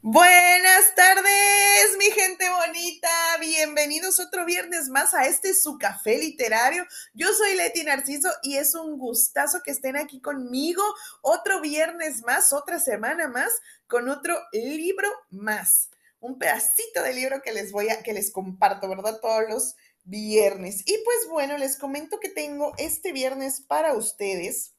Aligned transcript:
Buenas 0.00 0.94
tardes, 0.94 1.96
mi 1.98 2.10
gente 2.10 2.48
bonita. 2.48 3.08
Bienvenidos 3.38 4.18
otro 4.18 4.46
viernes 4.46 4.88
más 4.88 5.12
a 5.12 5.26
este 5.26 5.52
su 5.54 5.76
café 5.76 6.16
literario. 6.16 6.86
Yo 7.12 7.32
soy 7.34 7.54
Leti 7.54 7.84
Narciso 7.84 8.30
y 8.42 8.56
es 8.56 8.74
un 8.74 8.98
gustazo 8.98 9.60
que 9.62 9.72
estén 9.72 9.96
aquí 9.96 10.22
conmigo 10.22 10.82
otro 11.20 11.60
viernes 11.60 12.22
más, 12.22 12.54
otra 12.54 12.78
semana 12.78 13.28
más, 13.28 13.52
con 13.86 14.08
otro 14.08 14.34
libro 14.52 15.08
más. 15.30 15.90
Un 16.20 16.38
pedacito 16.38 17.02
de 17.02 17.12
libro 17.12 17.42
que 17.42 17.52
les 17.52 17.72
voy 17.72 17.90
a, 17.90 18.02
que 18.02 18.14
les 18.14 18.32
comparto, 18.32 18.88
¿verdad? 18.88 19.20
Todos 19.20 19.44
los 19.48 19.76
viernes. 20.04 20.82
Y 20.86 20.96
pues 21.04 21.28
bueno, 21.30 21.58
les 21.58 21.76
comento 21.76 22.20
que 22.20 22.28
tengo 22.28 22.72
este 22.78 23.12
viernes 23.12 23.60
para 23.60 23.94
ustedes. 23.94 24.74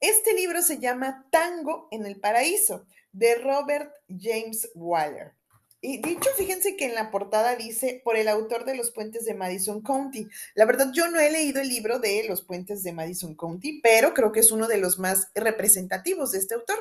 Este 0.00 0.34
libro 0.34 0.62
se 0.62 0.78
llama 0.78 1.26
Tango 1.30 1.88
en 1.90 2.06
el 2.06 2.20
Paraíso 2.20 2.86
de 3.12 3.36
Robert 3.36 3.92
James 4.08 4.70
Waller. 4.74 5.34
Y 5.80 6.02
dicho, 6.02 6.30
fíjense 6.36 6.76
que 6.76 6.86
en 6.86 6.94
la 6.94 7.10
portada 7.10 7.54
dice 7.54 8.00
por 8.02 8.16
el 8.16 8.28
autor 8.28 8.64
de 8.64 8.74
Los 8.74 8.90
Puentes 8.90 9.24
de 9.24 9.34
Madison 9.34 9.82
County. 9.82 10.26
La 10.54 10.64
verdad, 10.64 10.90
yo 10.92 11.08
no 11.08 11.20
he 11.20 11.30
leído 11.30 11.60
el 11.60 11.68
libro 11.68 11.98
de 11.98 12.24
Los 12.26 12.42
Puentes 12.42 12.82
de 12.82 12.92
Madison 12.92 13.36
County, 13.36 13.80
pero 13.82 14.12
creo 14.12 14.32
que 14.32 14.40
es 14.40 14.50
uno 14.50 14.68
de 14.68 14.78
los 14.78 14.98
más 14.98 15.28
representativos 15.34 16.32
de 16.32 16.38
este 16.38 16.54
autor. 16.54 16.78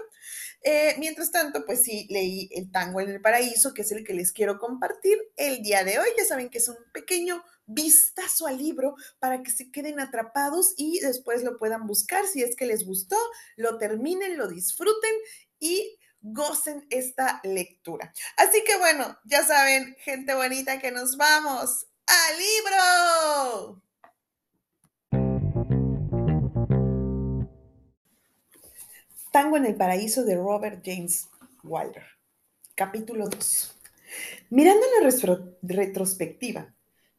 Eh, 0.62 0.96
mientras 0.98 1.32
tanto, 1.32 1.66
pues 1.66 1.84
sí, 1.84 2.08
leí 2.10 2.50
El 2.52 2.72
Tango 2.72 3.00
en 3.00 3.10
el 3.10 3.22
Paraíso, 3.22 3.74
que 3.74 3.84
es 3.84 3.92
el 3.92 4.04
que 4.04 4.14
les 4.14 4.32
quiero 4.32 4.58
compartir 4.58 5.20
el 5.36 5.62
día 5.62 5.84
de 5.84 6.00
hoy. 6.00 6.08
Ya 6.18 6.26
saben 6.26 6.50
que 6.50 6.58
es 6.58 6.68
un 6.68 6.78
pequeño 6.92 7.44
vistazo 7.66 8.48
al 8.48 8.58
libro 8.58 8.96
para 9.20 9.44
que 9.44 9.52
se 9.52 9.72
queden 9.72 10.00
atrapados 10.00 10.74
y 10.78 11.00
después 11.00 11.44
lo 11.44 11.58
puedan 11.58 11.88
buscar 11.88 12.26
si 12.28 12.44
es 12.44 12.56
que 12.56 12.66
les 12.66 12.86
gustó, 12.86 13.18
lo 13.56 13.78
terminen, 13.78 14.38
lo 14.38 14.48
disfruten 14.48 15.14
y 15.60 15.98
gocen 16.22 16.86
esta 16.90 17.40
lectura. 17.44 18.14
Así 18.38 18.64
que 18.64 18.78
bueno, 18.78 19.18
ya 19.26 19.46
saben, 19.46 19.96
gente 20.00 20.34
bonita, 20.34 20.80
que 20.80 20.92
nos 20.92 21.18
vamos 21.18 21.86
al 22.08 22.38
libro. 22.38 23.82
Tango 29.32 29.58
en 29.58 29.66
el 29.66 29.76
Paraíso 29.76 30.24
de 30.24 30.36
Robert 30.36 30.82
James 30.84 31.28
Wilder. 31.64 32.06
Capítulo 32.74 33.28
2. 33.28 33.76
Mirando 34.50 34.86
la 35.02 35.10
retrospectiva, 35.62 36.74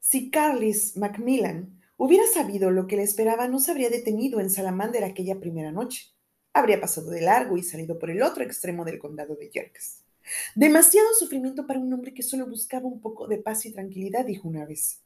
si 0.09 0.31
Carlis 0.31 0.97
Macmillan 0.97 1.81
hubiera 1.97 2.25
sabido 2.29 2.71
lo 2.71 2.87
que 2.87 2.95
le 2.95 3.03
esperaba, 3.03 3.49
no 3.49 3.59
se 3.59 3.73
habría 3.73 3.91
detenido 3.91 4.39
en 4.39 4.51
Salamander 4.51 5.03
aquella 5.03 5.41
primera 5.41 5.73
noche 5.73 6.17
habría 6.53 6.81
pasado 6.81 7.11
de 7.11 7.21
largo 7.21 7.57
y 7.57 7.63
salido 7.65 7.98
por 7.98 8.09
el 8.11 8.23
otro 8.23 8.45
extremo 8.45 8.85
del 8.85 9.01
condado 9.01 9.35
de 9.35 9.51
Yerkes. 9.51 10.05
Demasiado 10.55 11.09
sufrimiento 11.19 11.67
para 11.67 11.81
un 11.81 11.93
hombre 11.93 12.15
que 12.15 12.23
solo 12.23 12.47
buscaba 12.47 12.87
un 12.87 13.01
poco 13.01 13.27
de 13.27 13.39
paz 13.39 13.67
y 13.67 13.73
tranquilidad, 13.73 14.25
dijo 14.25 14.48
una 14.48 14.65
vez. 14.65 15.03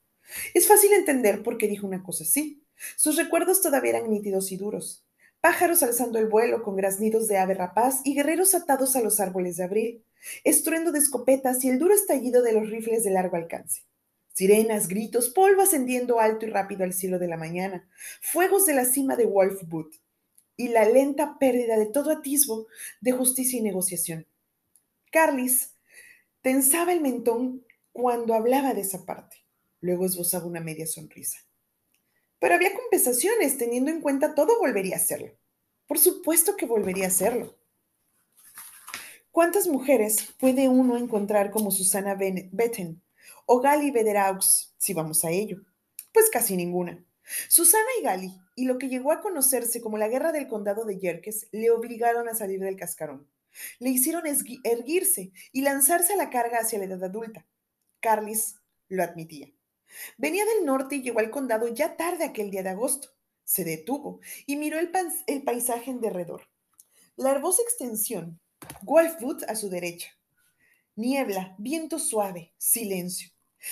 Es 0.53 0.69
fácil 0.69 0.92
entender 0.92 1.42
por 1.42 1.57
qué 1.57 1.67
dijo 1.67 1.87
una 1.87 2.03
cosa 2.03 2.25
así. 2.25 2.62
Sus 2.97 3.17
recuerdos 3.17 3.62
todavía 3.62 3.97
eran 3.97 4.11
nítidos 4.11 4.53
y 4.53 4.59
duros. 4.59 5.07
Pájaros 5.41 5.83
alzando 5.83 6.19
el 6.19 6.29
vuelo 6.29 6.62
con 6.62 6.77
graznidos 6.77 7.27
de 7.27 7.39
ave 7.39 7.55
rapaz 7.55 8.03
y 8.05 8.14
guerreros 8.14 8.55
atados 8.55 8.95
a 8.95 9.01
los 9.01 9.19
árboles 9.19 9.57
de 9.57 9.64
abril, 9.64 10.05
estruendo 10.45 10.92
de 10.92 10.98
escopetas 10.98 11.64
y 11.64 11.70
el 11.70 11.79
duro 11.79 11.95
estallido 11.95 12.42
de 12.42 12.53
los 12.53 12.69
rifles 12.70 13.03
de 13.03 13.11
largo 13.11 13.37
alcance. 13.37 13.89
Sirenas, 14.33 14.89
gritos, 14.89 15.28
polvo 15.28 15.62
ascendiendo 15.62 16.20
alto 16.20 16.47
y 16.47 16.50
rápido 16.50 16.84
al 16.84 16.92
cielo 16.92 17.19
de 17.19 17.28
la 17.28 17.36
mañana, 17.36 17.89
fuegos 18.20 18.67
de 18.67 18.75
la 18.75 18.84
cima 18.84 19.17
de 19.17 19.27
Wolfwood, 19.27 19.92
y 20.56 20.69
la 20.69 20.84
lenta 20.84 21.39
pérdida 21.39 21.78
de 21.78 21.86
todo 21.86 22.11
atisbo 22.11 22.67
de 23.01 23.12
justicia 23.12 23.58
y 23.58 23.62
negociación. 23.62 24.27
Carlis 25.11 25.73
tensaba 26.42 26.92
el 26.92 27.01
mentón 27.01 27.64
cuando 27.92 28.35
hablaba 28.35 28.74
de 28.74 28.83
esa 28.83 29.07
parte. 29.07 29.39
Luego 29.80 30.05
esbozaba 30.05 30.45
una 30.45 30.61
media 30.61 30.86
sonrisa. 30.86 31.39
Pero 32.39 32.55
había 32.55 32.74
compensaciones, 32.74 33.57
teniendo 33.57 33.91
en 33.91 34.02
cuenta 34.02 34.35
todo, 34.35 34.58
volvería 34.58 34.97
a 34.97 34.98
hacerlo. 34.98 35.33
Por 35.86 35.98
supuesto 35.98 36.57
que 36.57 36.67
volvería 36.67 37.07
a 37.07 37.08
hacerlo. 37.08 37.57
¿Cuántas 39.30 39.67
mujeres 39.67 40.35
puede 40.39 40.68
uno 40.68 40.98
encontrar 40.98 41.51
como 41.51 41.70
Susana 41.70 42.14
Betten 42.14 43.02
o 43.52 43.61
Gali 43.61 43.90
Bederaux, 43.90 44.72
si 44.78 44.94
vamos 44.94 45.24
a 45.24 45.30
ello? 45.33 45.61
Pues 46.12 46.30
casi 46.30 46.56
ninguna. 46.56 47.05
Susana 47.48 47.88
y 47.98 48.05
Gali, 48.05 48.40
y 48.55 48.64
lo 48.64 48.78
que 48.78 48.88
llegó 48.88 49.11
a 49.11 49.20
conocerse 49.20 49.80
como 49.80 49.98
la 49.98 50.06
Guerra 50.06 50.30
del 50.30 50.46
Condado 50.46 50.84
de 50.84 51.00
Yerkes, 51.00 51.48
le 51.50 51.72
obligaron 51.72 52.28
a 52.28 52.36
salir 52.36 52.61
del 52.61 52.77
cascarón. 52.77 53.28
Le 53.80 53.90
hicieron 53.90 54.22
erguirse 54.62 55.33
y 55.50 55.62
lanzarse 55.62 56.12
a 56.12 56.16
la 56.16 56.30
carga 56.30 56.58
hacia 56.61 56.78
la 56.78 56.84
edad 56.84 57.02
adulta. 57.02 57.44
Carlis 57.98 58.55
lo 58.86 59.02
admitía. 59.02 59.50
Venía 60.17 60.44
del 60.44 60.64
norte 60.64 60.94
y 60.94 61.02
llegó 61.02 61.18
al 61.18 61.30
condado 61.30 61.67
ya 61.67 61.96
tarde 61.96 62.22
aquel 62.22 62.52
día 62.52 62.62
de 62.62 62.68
agosto. 62.68 63.08
Se 63.42 63.64
detuvo 63.64 64.20
y 64.46 64.55
miró 64.55 64.78
el, 64.78 64.92
el 65.27 65.42
paisaje 65.42 65.90
en 65.90 66.00
derredor. 66.00 66.48
La 67.17 67.32
hermosa 67.32 67.62
extensión, 67.62 68.40
Wolfwood 68.82 69.42
a 69.48 69.56
su 69.56 69.68
derecha. 69.70 70.17
Niebla, 70.94 71.56
viento 71.58 71.98
suave, 71.98 72.55
silencio. 72.58 73.30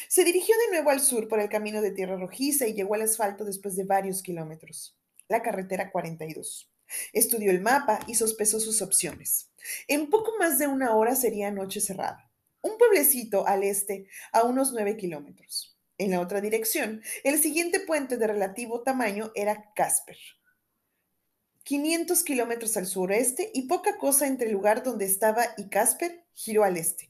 Se 0.08 0.24
dirigió 0.24 0.54
de 0.56 0.72
nuevo 0.72 0.90
al 0.90 1.00
sur 1.00 1.28
por 1.28 1.40
el 1.40 1.48
camino 1.48 1.80
de 1.80 1.92
tierra 1.92 2.16
rojiza 2.16 2.66
y 2.66 2.74
llegó 2.74 2.94
al 2.94 3.02
asfalto 3.02 3.44
después 3.44 3.76
de 3.76 3.84
varios 3.84 4.22
kilómetros. 4.22 4.96
La 5.28 5.42
carretera 5.42 5.90
42. 5.90 6.70
Estudió 7.12 7.50
el 7.50 7.60
mapa 7.60 8.00
y 8.06 8.14
sospesó 8.14 8.60
sus 8.60 8.82
opciones. 8.82 9.50
En 9.86 10.10
poco 10.10 10.32
más 10.38 10.58
de 10.58 10.66
una 10.66 10.94
hora 10.94 11.14
sería 11.14 11.50
noche 11.50 11.80
cerrada. 11.80 12.30
Un 12.62 12.76
pueblecito 12.78 13.46
al 13.46 13.62
este, 13.62 14.08
a 14.32 14.42
unos 14.42 14.72
nueve 14.72 14.96
kilómetros. 14.96 15.76
En 15.98 16.12
la 16.12 16.20
otra 16.20 16.40
dirección, 16.40 17.02
el 17.24 17.40
siguiente 17.40 17.80
puente 17.80 18.16
de 18.16 18.26
relativo 18.26 18.82
tamaño 18.82 19.32
era 19.34 19.72
Casper. 19.74 20.16
500 21.64 22.22
kilómetros 22.22 22.76
al 22.76 22.86
sureste 22.86 23.50
y 23.52 23.66
poca 23.66 23.98
cosa 23.98 24.26
entre 24.26 24.46
el 24.46 24.54
lugar 24.54 24.82
donde 24.82 25.04
estaba 25.04 25.44
y 25.58 25.68
Casper 25.68 26.24
giró 26.32 26.64
al 26.64 26.78
este. 26.78 27.07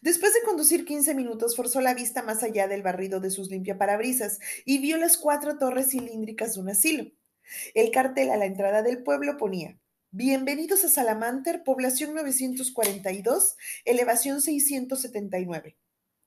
Después 0.00 0.34
de 0.34 0.42
conducir 0.42 0.84
15 0.84 1.14
minutos, 1.14 1.56
forzó 1.56 1.80
la 1.80 1.94
vista 1.94 2.22
más 2.22 2.42
allá 2.42 2.68
del 2.68 2.82
barrido 2.82 3.20
de 3.20 3.30
sus 3.30 3.50
limpiaparabrisas 3.50 4.38
y 4.64 4.78
vio 4.78 4.96
las 4.96 5.16
cuatro 5.16 5.58
torres 5.58 5.90
cilíndricas 5.90 6.54
de 6.54 6.60
un 6.60 6.70
asilo. 6.70 7.10
El 7.74 7.90
cartel 7.90 8.30
a 8.30 8.36
la 8.36 8.46
entrada 8.46 8.82
del 8.82 9.02
pueblo 9.02 9.36
ponía: 9.36 9.78
Bienvenidos 10.10 10.84
a 10.84 10.88
Salamanter, 10.88 11.64
población 11.64 12.14
942, 12.14 13.56
elevación 13.84 14.40
679. 14.40 15.76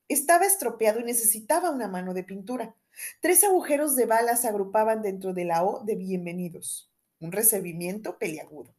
Estaba 0.08 0.46
estropeado 0.46 1.00
y 1.00 1.04
necesitaba 1.04 1.72
una 1.72 1.88
mano 1.88 2.14
de 2.14 2.24
pintura. 2.24 2.76
Tres 3.22 3.44
agujeros 3.44 3.96
de 3.96 4.06
balas 4.06 4.42
se 4.42 4.48
agrupaban 4.48 5.02
dentro 5.02 5.34
de 5.34 5.46
la 5.46 5.64
O 5.64 5.84
de 5.84 5.96
bienvenidos. 5.96 6.92
Un 7.20 7.32
recibimiento 7.32 8.18
peliagudo. 8.18 8.76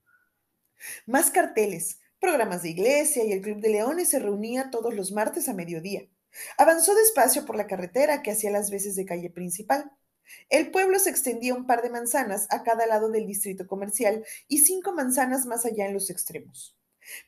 Más 1.06 1.30
carteles, 1.30 2.00
programas 2.20 2.62
de 2.62 2.70
iglesia 2.70 3.24
y 3.24 3.32
el 3.32 3.40
Club 3.40 3.60
de 3.60 3.70
Leones 3.70 4.08
se 4.08 4.18
reunía 4.18 4.70
todos 4.70 4.94
los 4.94 5.12
martes 5.12 5.48
a 5.48 5.54
mediodía. 5.54 6.08
Avanzó 6.58 6.94
despacio 6.94 7.46
por 7.46 7.56
la 7.56 7.66
carretera 7.66 8.22
que 8.22 8.30
hacía 8.30 8.50
las 8.50 8.70
veces 8.70 8.96
de 8.96 9.06
calle 9.06 9.30
principal. 9.30 9.90
El 10.48 10.70
pueblo 10.70 10.98
se 10.98 11.10
extendía 11.10 11.54
un 11.54 11.66
par 11.66 11.82
de 11.82 11.90
manzanas 11.90 12.46
a 12.50 12.62
cada 12.62 12.86
lado 12.86 13.10
del 13.10 13.26
distrito 13.26 13.66
comercial 13.66 14.24
y 14.48 14.58
cinco 14.58 14.92
manzanas 14.92 15.46
más 15.46 15.64
allá 15.64 15.86
en 15.86 15.94
los 15.94 16.10
extremos. 16.10 16.76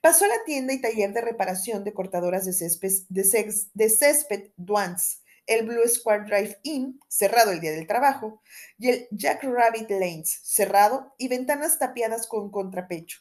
Pasó 0.00 0.24
a 0.24 0.28
la 0.28 0.44
tienda 0.44 0.72
y 0.72 0.80
taller 0.80 1.12
de 1.12 1.20
reparación 1.20 1.84
de 1.84 1.94
cortadoras 1.94 2.44
de 2.44 2.52
césped, 2.52 2.92
de, 3.08 3.88
césped 3.88 4.50
Duans, 4.56 5.22
el 5.46 5.66
Blue 5.66 5.86
Square 5.86 6.24
Drive 6.24 6.58
Inn, 6.64 7.00
cerrado 7.08 7.52
el 7.52 7.60
día 7.60 7.70
del 7.70 7.86
trabajo, 7.86 8.42
y 8.76 8.88
el 8.90 9.08
Jack 9.12 9.44
Rabbit 9.44 9.90
Lanes, 9.90 10.40
cerrado 10.42 11.14
y 11.16 11.28
ventanas 11.28 11.78
tapiadas 11.78 12.26
con 12.26 12.50
contrapecho. 12.50 13.20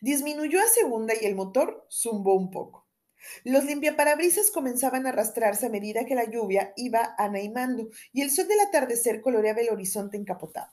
Disminuyó 0.00 0.60
a 0.60 0.68
segunda 0.68 1.14
y 1.20 1.24
el 1.24 1.34
motor 1.34 1.86
zumbó 1.90 2.34
un 2.34 2.50
poco. 2.50 2.86
Los 3.44 3.64
limpiaparabrisas 3.64 4.50
comenzaban 4.50 5.06
a 5.06 5.10
arrastrarse 5.10 5.66
a 5.66 5.70
medida 5.70 6.04
que 6.06 6.14
la 6.14 6.24
lluvia 6.24 6.72
iba 6.76 7.14
anaimando 7.18 7.88
y 8.12 8.22
el 8.22 8.30
sol 8.30 8.48
del 8.48 8.60
atardecer 8.60 9.20
coloreaba 9.20 9.60
el 9.60 9.70
horizonte 9.70 10.16
encapotado. 10.16 10.72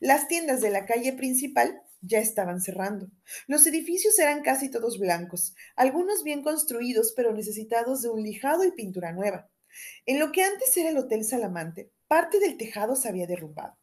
Las 0.00 0.28
tiendas 0.28 0.60
de 0.60 0.70
la 0.70 0.86
calle 0.86 1.12
principal 1.12 1.82
ya 2.00 2.18
estaban 2.18 2.60
cerrando. 2.60 3.08
Los 3.46 3.66
edificios 3.66 4.18
eran 4.18 4.42
casi 4.42 4.70
todos 4.70 4.98
blancos, 4.98 5.54
algunos 5.74 6.22
bien 6.22 6.42
construidos 6.42 7.12
pero 7.16 7.32
necesitados 7.32 8.02
de 8.02 8.10
un 8.10 8.22
lijado 8.22 8.64
y 8.64 8.72
pintura 8.72 9.12
nueva. 9.12 9.48
En 10.06 10.18
lo 10.18 10.32
que 10.32 10.42
antes 10.42 10.76
era 10.76 10.90
el 10.90 10.98
Hotel 10.98 11.24
Salamante, 11.24 11.90
parte 12.08 12.38
del 12.38 12.56
tejado 12.56 12.96
se 12.96 13.08
había 13.08 13.26
derrumbado. 13.26 13.76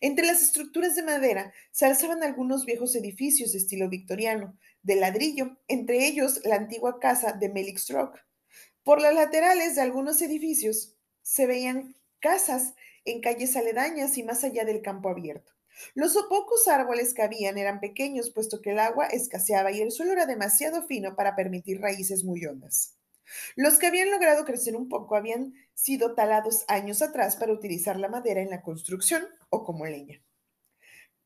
Entre 0.00 0.26
las 0.26 0.42
estructuras 0.42 0.94
de 0.96 1.02
madera 1.02 1.52
se 1.70 1.86
alzaban 1.86 2.22
algunos 2.22 2.64
viejos 2.64 2.94
edificios 2.96 3.52
de 3.52 3.58
estilo 3.58 3.88
victoriano, 3.88 4.58
de 4.82 4.96
ladrillo, 4.96 5.58
entre 5.68 6.06
ellos 6.06 6.40
la 6.44 6.56
antigua 6.56 6.98
casa 7.00 7.32
de 7.32 7.48
Melix 7.48 7.88
Rock. 7.90 8.18
Por 8.82 9.00
las 9.00 9.14
laterales 9.14 9.74
de 9.74 9.82
algunos 9.82 10.22
edificios 10.22 10.96
se 11.22 11.46
veían 11.46 11.94
casas 12.20 12.74
en 13.04 13.20
calles 13.20 13.56
aledañas 13.56 14.16
y 14.18 14.22
más 14.22 14.44
allá 14.44 14.64
del 14.64 14.82
campo 14.82 15.08
abierto. 15.08 15.52
Los 15.94 16.14
pocos 16.28 16.66
árboles 16.66 17.14
que 17.14 17.22
habían 17.22 17.56
eran 17.56 17.80
pequeños, 17.80 18.30
puesto 18.30 18.60
que 18.60 18.70
el 18.70 18.78
agua 18.78 19.06
escaseaba 19.06 19.70
y 19.70 19.80
el 19.80 19.92
suelo 19.92 20.12
era 20.12 20.26
demasiado 20.26 20.82
fino 20.82 21.14
para 21.14 21.36
permitir 21.36 21.80
raíces 21.80 22.24
muy 22.24 22.44
hondas. 22.46 22.96
Los 23.56 23.78
que 23.78 23.86
habían 23.86 24.10
logrado 24.10 24.44
crecer 24.44 24.74
un 24.74 24.88
poco 24.88 25.14
habían 25.16 25.54
sido 25.74 26.14
talados 26.14 26.64
años 26.66 27.02
atrás 27.02 27.36
para 27.36 27.52
utilizar 27.52 27.98
la 27.98 28.08
madera 28.08 28.40
en 28.40 28.50
la 28.50 28.62
construcción 28.62 29.24
o 29.50 29.64
como 29.64 29.86
leña. 29.86 30.22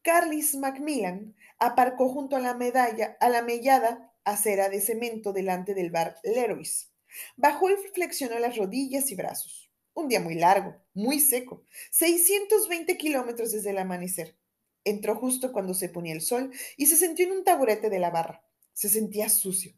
Carlis 0.02 0.56
Macmillan 0.56 1.36
aparcó 1.58 2.08
junto 2.08 2.36
a 2.36 2.40
la 2.40 2.54
medalla, 2.54 3.16
a 3.20 3.28
la 3.28 3.42
mellada 3.42 4.12
acera 4.24 4.68
de 4.68 4.80
cemento 4.80 5.32
delante 5.32 5.74
del 5.74 5.90
bar 5.90 6.16
Leroy's. 6.24 6.92
Bajó 7.36 7.70
y 7.70 7.76
flexionó 7.94 8.38
las 8.38 8.56
rodillas 8.56 9.10
y 9.10 9.14
brazos. 9.14 9.70
Un 9.94 10.08
día 10.08 10.20
muy 10.20 10.34
largo, 10.34 10.74
muy 10.94 11.20
seco, 11.20 11.64
620 11.90 12.96
kilómetros 12.96 13.52
desde 13.52 13.70
el 13.70 13.78
amanecer. 13.78 14.36
Entró 14.84 15.14
justo 15.16 15.52
cuando 15.52 15.74
se 15.74 15.88
ponía 15.88 16.14
el 16.14 16.22
sol 16.22 16.50
y 16.76 16.86
se 16.86 16.96
sentó 16.96 17.22
en 17.22 17.32
un 17.32 17.44
taburete 17.44 17.90
de 17.90 17.98
la 17.98 18.10
barra. 18.10 18.44
Se 18.72 18.88
sentía 18.88 19.28
sucio. 19.28 19.74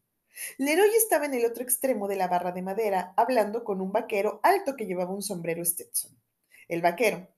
Leroy 0.57 0.91
estaba 0.97 1.27
en 1.27 1.35
el 1.35 1.45
otro 1.45 1.63
extremo 1.63 2.09
de 2.09 2.17
la 2.17 2.29
barra 2.29 2.53
de 2.53 2.63
madera, 2.63 3.13
hablando 3.17 3.65
con 3.65 3.81
un 3.81 3.93
vaquero 3.93 4.41
alto 4.43 4.77
que 4.77 4.87
llevaba 4.87 5.15
un 5.15 5.23
sombrero 5.23 5.65
Stetson. 5.65 6.17
El 6.69 6.81
vaquero. 6.81 7.29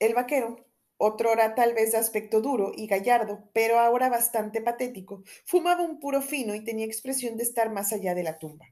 El 0.00 0.14
vaquero, 0.14 0.56
otro 0.96 1.30
hora 1.30 1.54
tal 1.54 1.74
vez 1.74 1.92
de 1.92 1.98
aspecto 1.98 2.40
duro 2.40 2.72
y 2.74 2.86
gallardo, 2.86 3.50
pero 3.52 3.78
ahora 3.78 4.08
bastante 4.08 4.62
patético, 4.62 5.22
fumaba 5.44 5.82
un 5.82 6.00
puro 6.00 6.22
fino 6.22 6.54
y 6.54 6.64
tenía 6.64 6.86
expresión 6.86 7.36
de 7.36 7.42
estar 7.42 7.70
más 7.70 7.92
allá 7.92 8.14
de 8.14 8.22
la 8.22 8.38
tumba. 8.38 8.64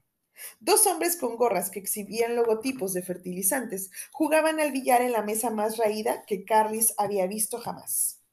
Dos 0.59 0.87
hombres 0.87 1.17
con 1.17 1.35
gorras 1.37 1.69
que 1.69 1.77
exhibían 1.77 2.35
logotipos 2.35 2.93
de 2.93 3.03
fertilizantes 3.03 3.91
jugaban 4.11 4.59
al 4.59 4.71
billar 4.71 5.03
en 5.03 5.11
la 5.11 5.21
mesa 5.21 5.51
más 5.51 5.77
raída 5.77 6.23
que 6.25 6.45
Carlis 6.45 6.95
había 6.97 7.27
visto 7.27 7.59
jamás. 7.59 8.23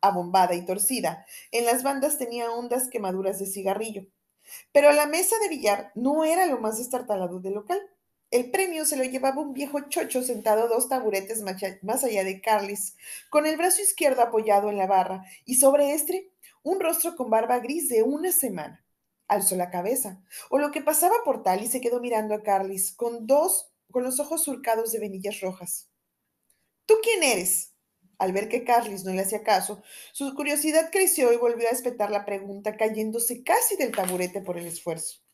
Abombada 0.00 0.54
y 0.54 0.64
torcida, 0.64 1.26
en 1.50 1.64
las 1.64 1.82
bandas 1.82 2.16
tenía 2.16 2.52
hondas 2.52 2.88
quemaduras 2.88 3.40
de 3.40 3.46
cigarrillo. 3.46 4.06
Pero 4.70 4.92
la 4.92 5.06
mesa 5.06 5.34
de 5.40 5.48
billar 5.48 5.90
no 5.96 6.24
era 6.24 6.46
lo 6.46 6.60
más 6.60 6.78
destartalado 6.78 7.40
del 7.40 7.54
local. 7.54 7.80
El 8.36 8.50
premio 8.50 8.84
se 8.84 8.98
lo 8.98 9.04
llevaba 9.04 9.40
un 9.40 9.54
viejo 9.54 9.88
chocho 9.88 10.22
sentado 10.22 10.68
dos 10.68 10.90
taburetes 10.90 11.40
más 11.40 12.04
allá 12.04 12.22
de 12.22 12.42
Carlis, 12.42 12.94
con 13.30 13.46
el 13.46 13.56
brazo 13.56 13.80
izquierdo 13.80 14.20
apoyado 14.20 14.68
en 14.68 14.76
la 14.76 14.86
barra 14.86 15.24
y 15.46 15.54
sobre 15.54 15.94
este 15.94 16.30
un 16.62 16.78
rostro 16.78 17.16
con 17.16 17.30
barba 17.30 17.60
gris 17.60 17.88
de 17.88 18.02
una 18.02 18.32
semana 18.32 18.84
alzó 19.26 19.56
la 19.56 19.70
cabeza, 19.70 20.22
o 20.50 20.58
lo 20.58 20.70
que 20.70 20.82
pasaba 20.82 21.14
por 21.24 21.42
tal 21.42 21.62
y 21.62 21.66
se 21.66 21.80
quedó 21.80 21.98
mirando 21.98 22.34
a 22.34 22.42
Carlis 22.42 22.92
con 22.92 23.26
dos, 23.26 23.72
con 23.90 24.02
los 24.02 24.20
ojos 24.20 24.44
surcados 24.44 24.92
de 24.92 24.98
venillas 24.98 25.40
rojas. 25.40 25.88
¿Tú 26.84 26.96
quién 27.02 27.22
eres? 27.22 27.72
Al 28.18 28.32
ver 28.32 28.50
que 28.50 28.64
Carlis 28.64 29.04
no 29.04 29.14
le 29.14 29.22
hacía 29.22 29.44
caso, 29.44 29.82
su 30.12 30.34
curiosidad 30.34 30.90
creció 30.92 31.32
y 31.32 31.38
volvió 31.38 31.68
a 31.68 31.72
espetar 31.72 32.10
la 32.10 32.26
pregunta, 32.26 32.76
cayéndose 32.76 33.42
casi 33.42 33.76
del 33.76 33.92
taburete 33.92 34.42
por 34.42 34.58
el 34.58 34.66
esfuerzo. 34.66 35.25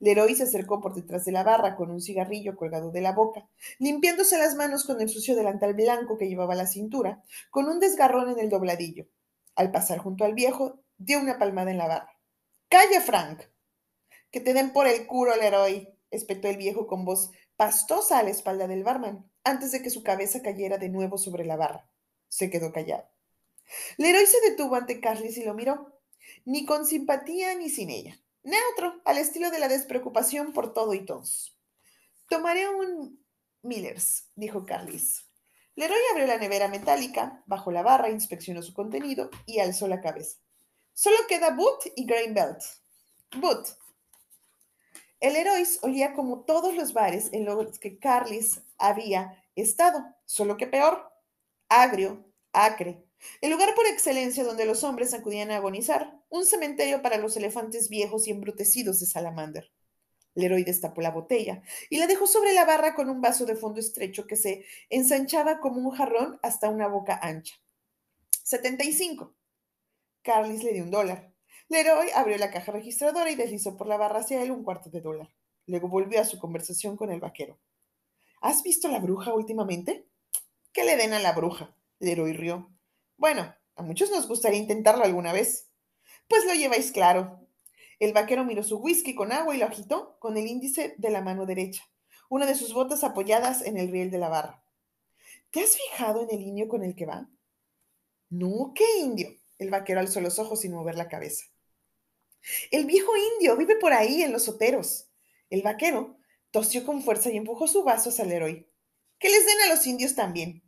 Leroy 0.00 0.34
se 0.34 0.44
acercó 0.44 0.80
por 0.80 0.94
detrás 0.94 1.24
de 1.24 1.32
la 1.32 1.42
barra 1.42 1.76
con 1.76 1.90
un 1.90 2.00
cigarrillo 2.00 2.56
colgado 2.56 2.90
de 2.90 3.00
la 3.00 3.12
boca, 3.12 3.48
limpiándose 3.78 4.38
las 4.38 4.54
manos 4.54 4.84
con 4.84 5.00
el 5.00 5.08
sucio 5.08 5.36
delantal 5.36 5.74
blanco 5.74 6.16
que 6.18 6.28
llevaba 6.28 6.54
a 6.54 6.56
la 6.56 6.66
cintura, 6.66 7.22
con 7.50 7.68
un 7.68 7.80
desgarrón 7.80 8.30
en 8.30 8.38
el 8.38 8.50
dobladillo. 8.50 9.06
Al 9.54 9.70
pasar 9.70 9.98
junto 9.98 10.24
al 10.24 10.34
viejo, 10.34 10.80
dio 10.98 11.18
una 11.18 11.38
palmada 11.38 11.70
en 11.70 11.78
la 11.78 11.88
barra. 11.88 12.18
Calla, 12.68 13.00
Frank. 13.00 13.42
Que 14.30 14.40
te 14.40 14.54
den 14.54 14.72
por 14.72 14.86
el 14.86 15.06
culo, 15.06 15.34
Leroy, 15.36 15.88
espetó 16.10 16.48
el 16.48 16.56
viejo 16.56 16.86
con 16.86 17.04
voz 17.04 17.30
pastosa 17.56 18.18
a 18.18 18.22
la 18.22 18.30
espalda 18.30 18.66
del 18.66 18.84
barman, 18.84 19.30
antes 19.44 19.72
de 19.72 19.82
que 19.82 19.90
su 19.90 20.02
cabeza 20.02 20.42
cayera 20.42 20.78
de 20.78 20.88
nuevo 20.88 21.16
sobre 21.16 21.44
la 21.44 21.56
barra. 21.56 21.88
Se 22.28 22.50
quedó 22.50 22.72
callado. 22.72 23.08
Leroy 23.96 24.26
se 24.26 24.40
detuvo 24.50 24.74
ante 24.76 25.00
Carlis 25.00 25.38
y 25.38 25.44
lo 25.44 25.54
miró, 25.54 26.00
ni 26.44 26.66
con 26.66 26.86
simpatía 26.86 27.54
ni 27.54 27.70
sin 27.70 27.90
ella. 27.90 28.20
Neutro, 28.46 29.02
al 29.04 29.18
estilo 29.18 29.50
de 29.50 29.58
la 29.58 29.66
despreocupación 29.66 30.52
por 30.52 30.72
todo 30.72 30.94
y 30.94 31.04
todos. 31.04 31.58
Tomaré 32.28 32.68
un 32.68 33.20
Millers, 33.62 34.30
dijo 34.36 34.64
Carlis. 34.64 35.24
Leroy 35.74 35.98
abrió 36.12 36.28
la 36.28 36.38
nevera 36.38 36.68
metálica, 36.68 37.42
bajó 37.46 37.72
la 37.72 37.82
barra, 37.82 38.08
inspeccionó 38.08 38.62
su 38.62 38.72
contenido 38.72 39.30
y 39.46 39.58
alzó 39.58 39.88
la 39.88 40.00
cabeza. 40.00 40.38
Solo 40.94 41.16
queda 41.28 41.56
Boot 41.56 41.86
y 41.96 42.06
Grain 42.06 42.34
Belt. 42.34 42.62
Boot. 43.36 43.66
El 45.18 45.34
Herois 45.34 45.80
olía 45.82 46.14
como 46.14 46.44
todos 46.44 46.76
los 46.76 46.92
bares 46.92 47.30
en 47.32 47.46
los 47.46 47.80
que 47.80 47.98
Carlis 47.98 48.60
había 48.78 49.42
estado, 49.56 50.04
solo 50.24 50.56
que 50.56 50.68
peor. 50.68 51.12
Agrio, 51.68 52.24
acre. 52.52 53.05
El 53.40 53.50
lugar 53.50 53.74
por 53.74 53.86
excelencia 53.86 54.44
donde 54.44 54.66
los 54.66 54.84
hombres 54.84 55.14
acudían 55.14 55.50
a 55.50 55.56
agonizar. 55.56 56.20
Un 56.28 56.44
cementerio 56.44 57.02
para 57.02 57.18
los 57.18 57.36
elefantes 57.36 57.88
viejos 57.88 58.26
y 58.26 58.30
embrutecidos 58.30 59.00
de 59.00 59.06
Salamander. 59.06 59.72
Leroy 60.34 60.64
destapó 60.64 61.00
la 61.00 61.10
botella 61.10 61.62
y 61.88 61.98
la 61.98 62.06
dejó 62.06 62.26
sobre 62.26 62.52
la 62.52 62.66
barra 62.66 62.94
con 62.94 63.08
un 63.08 63.20
vaso 63.20 63.46
de 63.46 63.56
fondo 63.56 63.80
estrecho 63.80 64.26
que 64.26 64.36
se 64.36 64.66
ensanchaba 64.90 65.60
como 65.60 65.80
un 65.80 65.96
jarrón 65.96 66.38
hasta 66.42 66.68
una 66.68 66.88
boca 66.88 67.18
ancha. 67.22 67.56
75. 68.44 69.34
Carlis 70.22 70.62
le 70.62 70.74
dio 70.74 70.84
un 70.84 70.90
dólar. 70.90 71.32
Leroy 71.68 72.10
abrió 72.14 72.36
la 72.36 72.50
caja 72.50 72.70
registradora 72.70 73.30
y 73.30 73.34
deslizó 73.34 73.76
por 73.76 73.88
la 73.88 73.96
barra 73.96 74.20
hacia 74.20 74.42
él 74.42 74.50
un 74.50 74.62
cuarto 74.62 74.90
de 74.90 75.00
dólar. 75.00 75.34
Luego 75.66 75.88
volvió 75.88 76.20
a 76.20 76.24
su 76.24 76.38
conversación 76.38 76.96
con 76.96 77.10
el 77.10 77.18
vaquero. 77.18 77.58
¿Has 78.40 78.62
visto 78.62 78.88
la 78.88 79.00
bruja 79.00 79.34
últimamente? 79.34 80.06
Que 80.72 80.84
le 80.84 80.96
den 80.96 81.14
a 81.14 81.18
la 81.18 81.32
bruja. 81.32 81.74
Leroy 81.98 82.34
rió. 82.34 82.70
Bueno, 83.16 83.54
a 83.76 83.82
muchos 83.82 84.10
nos 84.10 84.28
gustaría 84.28 84.58
intentarlo 84.58 85.04
alguna 85.04 85.32
vez. 85.32 85.68
Pues 86.28 86.44
lo 86.44 86.54
lleváis 86.54 86.92
claro. 86.92 87.40
El 87.98 88.12
vaquero 88.12 88.44
miró 88.44 88.62
su 88.62 88.76
whisky 88.76 89.14
con 89.14 89.32
agua 89.32 89.54
y 89.54 89.58
lo 89.58 89.66
agitó 89.66 90.18
con 90.18 90.36
el 90.36 90.46
índice 90.46 90.94
de 90.98 91.10
la 91.10 91.22
mano 91.22 91.46
derecha, 91.46 91.82
una 92.28 92.44
de 92.44 92.54
sus 92.54 92.74
botas 92.74 93.04
apoyadas 93.04 93.62
en 93.62 93.78
el 93.78 93.90
riel 93.90 94.10
de 94.10 94.18
la 94.18 94.28
barra. 94.28 94.62
¿Te 95.50 95.60
has 95.60 95.76
fijado 95.76 96.22
en 96.22 96.30
el 96.30 96.42
indio 96.42 96.68
con 96.68 96.82
el 96.82 96.94
que 96.94 97.06
va? 97.06 97.28
No, 98.28 98.72
¿qué 98.74 98.98
indio? 98.98 99.34
El 99.58 99.70
vaquero 99.70 100.00
alzó 100.00 100.20
los 100.20 100.38
ojos 100.38 100.60
sin 100.60 100.72
mover 100.72 100.96
la 100.96 101.08
cabeza. 101.08 101.46
El 102.70 102.84
viejo 102.84 103.12
indio 103.34 103.56
vive 103.56 103.76
por 103.76 103.92
ahí 103.92 104.22
en 104.22 104.32
los 104.32 104.48
oteros. 104.48 105.08
El 105.48 105.62
vaquero 105.62 106.18
tosió 106.50 106.84
con 106.84 107.02
fuerza 107.02 107.30
y 107.30 107.36
empujó 107.36 107.66
su 107.66 107.82
vaso 107.82 108.10
hacia 108.10 108.24
el 108.24 108.32
héroe. 108.32 108.70
Que 109.18 109.30
les 109.30 109.46
den 109.46 109.60
a 109.64 109.74
los 109.74 109.86
indios 109.86 110.14
también. 110.14 110.62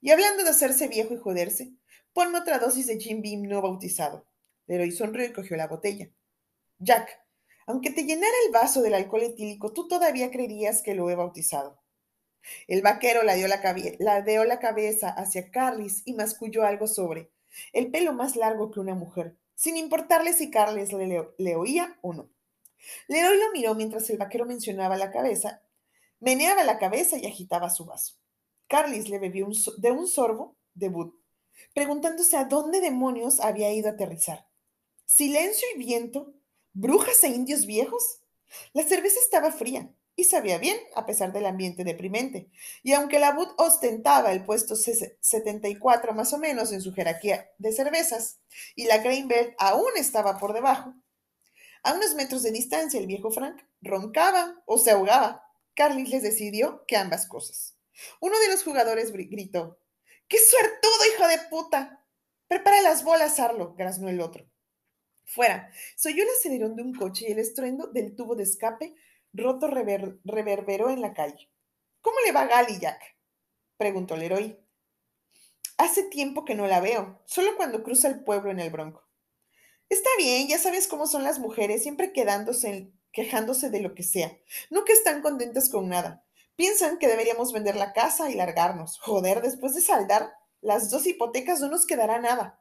Y 0.00 0.10
hablando 0.10 0.42
de 0.42 0.50
hacerse 0.50 0.88
viejo 0.88 1.14
y 1.14 1.18
joderse, 1.18 1.72
ponme 2.12 2.38
otra 2.38 2.58
dosis 2.58 2.86
de 2.86 2.98
Jim 2.98 3.22
Beam 3.22 3.42
no 3.42 3.62
bautizado. 3.62 4.26
Leroy 4.66 4.92
sonrió 4.92 5.26
y 5.26 5.32
cogió 5.32 5.56
la 5.56 5.68
botella. 5.68 6.10
Jack, 6.78 7.20
aunque 7.66 7.90
te 7.90 8.04
llenara 8.04 8.32
el 8.46 8.52
vaso 8.52 8.82
del 8.82 8.94
alcohol 8.94 9.22
etílico, 9.22 9.72
tú 9.72 9.88
todavía 9.88 10.30
creerías 10.30 10.82
que 10.82 10.94
lo 10.94 11.08
he 11.10 11.14
bautizado. 11.14 11.80
El 12.66 12.82
vaquero 12.82 13.22
la 13.22 13.34
dio 13.34 13.46
la, 13.46 13.60
la, 13.98 14.22
dio 14.22 14.44
la 14.44 14.58
cabeza 14.58 15.10
hacia 15.10 15.50
Carlis 15.50 16.02
y 16.04 16.14
masculló 16.14 16.64
algo 16.64 16.86
sobre 16.86 17.30
el 17.72 17.90
pelo 17.90 18.12
más 18.12 18.36
largo 18.36 18.70
que 18.70 18.80
una 18.80 18.94
mujer, 18.94 19.36
sin 19.54 19.76
importarle 19.76 20.32
si 20.32 20.50
Carles 20.50 20.92
le, 20.92 21.56
oía 21.56 21.98
o 22.02 22.12
no. 22.12 22.30
Leroy 23.06 23.38
lo 23.38 23.52
miró 23.52 23.74
mientras 23.74 24.10
el 24.10 24.18
vaquero 24.18 24.44
mencionaba 24.44 24.96
la 24.96 25.12
cabeza, 25.12 25.62
meneaba 26.18 26.64
la 26.64 26.78
cabeza 26.78 27.16
y 27.18 27.26
agitaba 27.26 27.70
su 27.70 27.84
vaso. 27.84 28.16
Carlis 28.66 29.08
le 29.08 29.18
bebió 29.18 29.46
de 29.76 29.90
un 29.92 30.08
sorbo 30.08 30.56
de 30.74 30.88
preguntándose 31.74 32.36
a 32.36 32.44
dónde 32.44 32.80
demonios 32.80 33.40
había 33.40 33.72
ido 33.72 33.88
a 33.88 33.92
aterrizar. 33.92 34.46
Silencio 35.06 35.66
y 35.74 35.78
viento, 35.78 36.34
brujas 36.72 37.22
e 37.24 37.28
indios 37.28 37.66
viejos. 37.66 38.20
La 38.72 38.82
cerveza 38.82 39.18
estaba 39.22 39.52
fría 39.52 39.94
y 40.14 40.24
sabía 40.24 40.58
bien 40.58 40.78
a 40.94 41.06
pesar 41.06 41.32
del 41.32 41.46
ambiente 41.46 41.84
deprimente. 41.84 42.50
Y 42.82 42.92
aunque 42.92 43.18
la 43.18 43.32
Bud 43.32 43.48
ostentaba 43.56 44.32
el 44.32 44.44
puesto 44.44 44.76
74 44.76 46.12
más 46.12 46.32
o 46.32 46.38
menos 46.38 46.72
en 46.72 46.82
su 46.82 46.92
jerarquía 46.92 47.50
de 47.58 47.72
cervezas 47.72 48.40
y 48.74 48.86
la 48.86 48.98
Greenberg 48.98 49.54
aún 49.58 49.90
estaba 49.96 50.38
por 50.38 50.52
debajo, 50.52 50.94
a 51.82 51.94
unos 51.94 52.14
metros 52.14 52.42
de 52.42 52.52
distancia 52.52 53.00
el 53.00 53.06
viejo 53.06 53.30
Frank 53.30 53.60
roncaba 53.80 54.62
o 54.66 54.78
se 54.78 54.92
ahogaba. 54.92 55.44
Carlis 55.74 56.10
les 56.10 56.22
decidió 56.22 56.84
que 56.86 56.96
ambas 56.96 57.26
cosas. 57.26 57.76
Uno 58.20 58.38
de 58.38 58.48
los 58.48 58.62
jugadores 58.62 59.12
gritó, 59.12 59.78
¡Qué 60.32 60.38
suertudo, 60.38 61.14
hijo 61.14 61.28
de 61.28 61.38
puta! 61.50 62.06
Prepara 62.48 62.80
las 62.80 63.04
bolas, 63.04 63.38
Arlo, 63.38 63.74
graznó 63.76 64.08
el 64.08 64.18
otro. 64.22 64.50
Fuera, 65.26 65.70
se 65.94 66.08
oyó 66.08 66.22
el 66.22 66.30
acelerón 66.30 66.74
de 66.74 66.82
un 66.82 66.94
coche 66.94 67.26
y 67.28 67.32
el 67.32 67.38
estruendo 67.38 67.88
del 67.88 68.16
tubo 68.16 68.34
de 68.34 68.44
escape 68.44 68.94
roto 69.34 69.68
reverberó 69.68 70.88
en 70.88 71.02
la 71.02 71.12
calle. 71.12 71.50
¿Cómo 72.00 72.16
le 72.24 72.32
va 72.32 72.46
Gali, 72.46 72.78
Jack? 72.78 72.98
preguntó 73.76 74.16
Leroy. 74.16 74.58
Hace 75.76 76.04
tiempo 76.04 76.46
que 76.46 76.54
no 76.54 76.66
la 76.66 76.80
veo, 76.80 77.20
solo 77.26 77.54
cuando 77.58 77.82
cruza 77.82 78.08
el 78.08 78.24
pueblo 78.24 78.50
en 78.50 78.60
el 78.60 78.70
bronco. 78.70 79.06
Está 79.90 80.08
bien, 80.16 80.48
ya 80.48 80.56
sabes 80.56 80.88
cómo 80.88 81.06
son 81.06 81.24
las 81.24 81.40
mujeres, 81.40 81.82
siempre 81.82 82.14
quedándose, 82.14 82.90
quejándose 83.12 83.68
de 83.68 83.80
lo 83.80 83.94
que 83.94 84.02
sea. 84.02 84.34
Nunca 84.70 84.94
están 84.94 85.20
contentas 85.20 85.68
con 85.68 85.90
nada. 85.90 86.24
Piensan 86.56 86.98
que 86.98 87.08
deberíamos 87.08 87.52
vender 87.52 87.76
la 87.76 87.92
casa 87.92 88.30
y 88.30 88.34
largarnos. 88.34 88.98
Joder, 89.00 89.42
después 89.42 89.74
de 89.74 89.80
saldar 89.80 90.34
las 90.60 90.90
dos 90.90 91.06
hipotecas 91.06 91.60
no 91.60 91.68
nos 91.68 91.86
quedará 91.86 92.20
nada. 92.20 92.60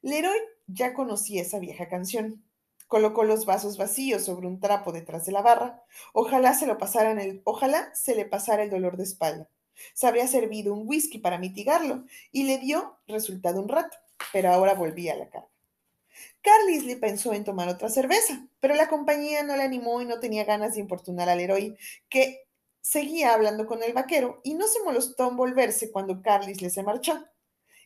Leroy 0.00 0.38
ya 0.66 0.94
conocía 0.94 1.42
esa 1.42 1.58
vieja 1.58 1.88
canción. 1.88 2.42
Colocó 2.88 3.24
los 3.24 3.46
vasos 3.46 3.76
vacíos 3.76 4.24
sobre 4.24 4.46
un 4.46 4.60
trapo 4.60 4.92
detrás 4.92 5.26
de 5.26 5.32
la 5.32 5.42
barra. 5.42 5.82
Ojalá 6.12 6.54
se 6.54 6.66
lo 6.66 6.78
pasaran 6.78 7.18
el, 7.18 7.42
ojalá 7.44 7.94
se 7.94 8.14
le 8.14 8.24
pasara 8.24 8.62
el 8.62 8.70
dolor 8.70 8.96
de 8.96 9.04
espalda. 9.04 9.48
Se 9.92 10.06
había 10.06 10.26
servido 10.28 10.72
un 10.72 10.86
whisky 10.86 11.18
para 11.18 11.38
mitigarlo 11.38 12.04
y 12.30 12.44
le 12.44 12.58
dio 12.58 12.98
resultado 13.06 13.60
un 13.60 13.68
rato, 13.68 13.96
pero 14.32 14.50
ahora 14.50 14.74
volvía 14.74 15.14
a 15.14 15.16
la 15.16 15.28
carga. 15.28 15.48
Carlisle 16.42 16.96
pensó 16.96 17.32
en 17.32 17.44
tomar 17.44 17.68
otra 17.68 17.88
cerveza, 17.88 18.46
pero 18.60 18.74
la 18.74 18.88
compañía 18.88 19.42
no 19.42 19.56
le 19.56 19.62
animó 19.62 20.00
y 20.00 20.04
no 20.04 20.20
tenía 20.20 20.44
ganas 20.44 20.74
de 20.74 20.80
importunar 20.80 21.28
al 21.28 21.40
héroe, 21.40 21.76
que 22.08 22.43
seguía 22.84 23.32
hablando 23.32 23.66
con 23.66 23.82
el 23.82 23.94
vaquero 23.94 24.42
y 24.44 24.52
no 24.52 24.68
se 24.68 24.82
molestó 24.82 25.30
en 25.30 25.36
volverse 25.38 25.90
cuando 25.90 26.20
Carlisle 26.20 26.68
se 26.68 26.82
marchó. 26.82 27.26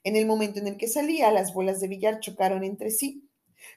En 0.02 0.16
el 0.16 0.26
momento 0.26 0.58
en 0.58 0.66
el 0.66 0.76
que 0.76 0.88
salía, 0.88 1.30
las 1.30 1.54
bolas 1.54 1.80
de 1.80 1.86
billar 1.86 2.18
chocaron 2.18 2.64
entre 2.64 2.90
sí, 2.90 3.30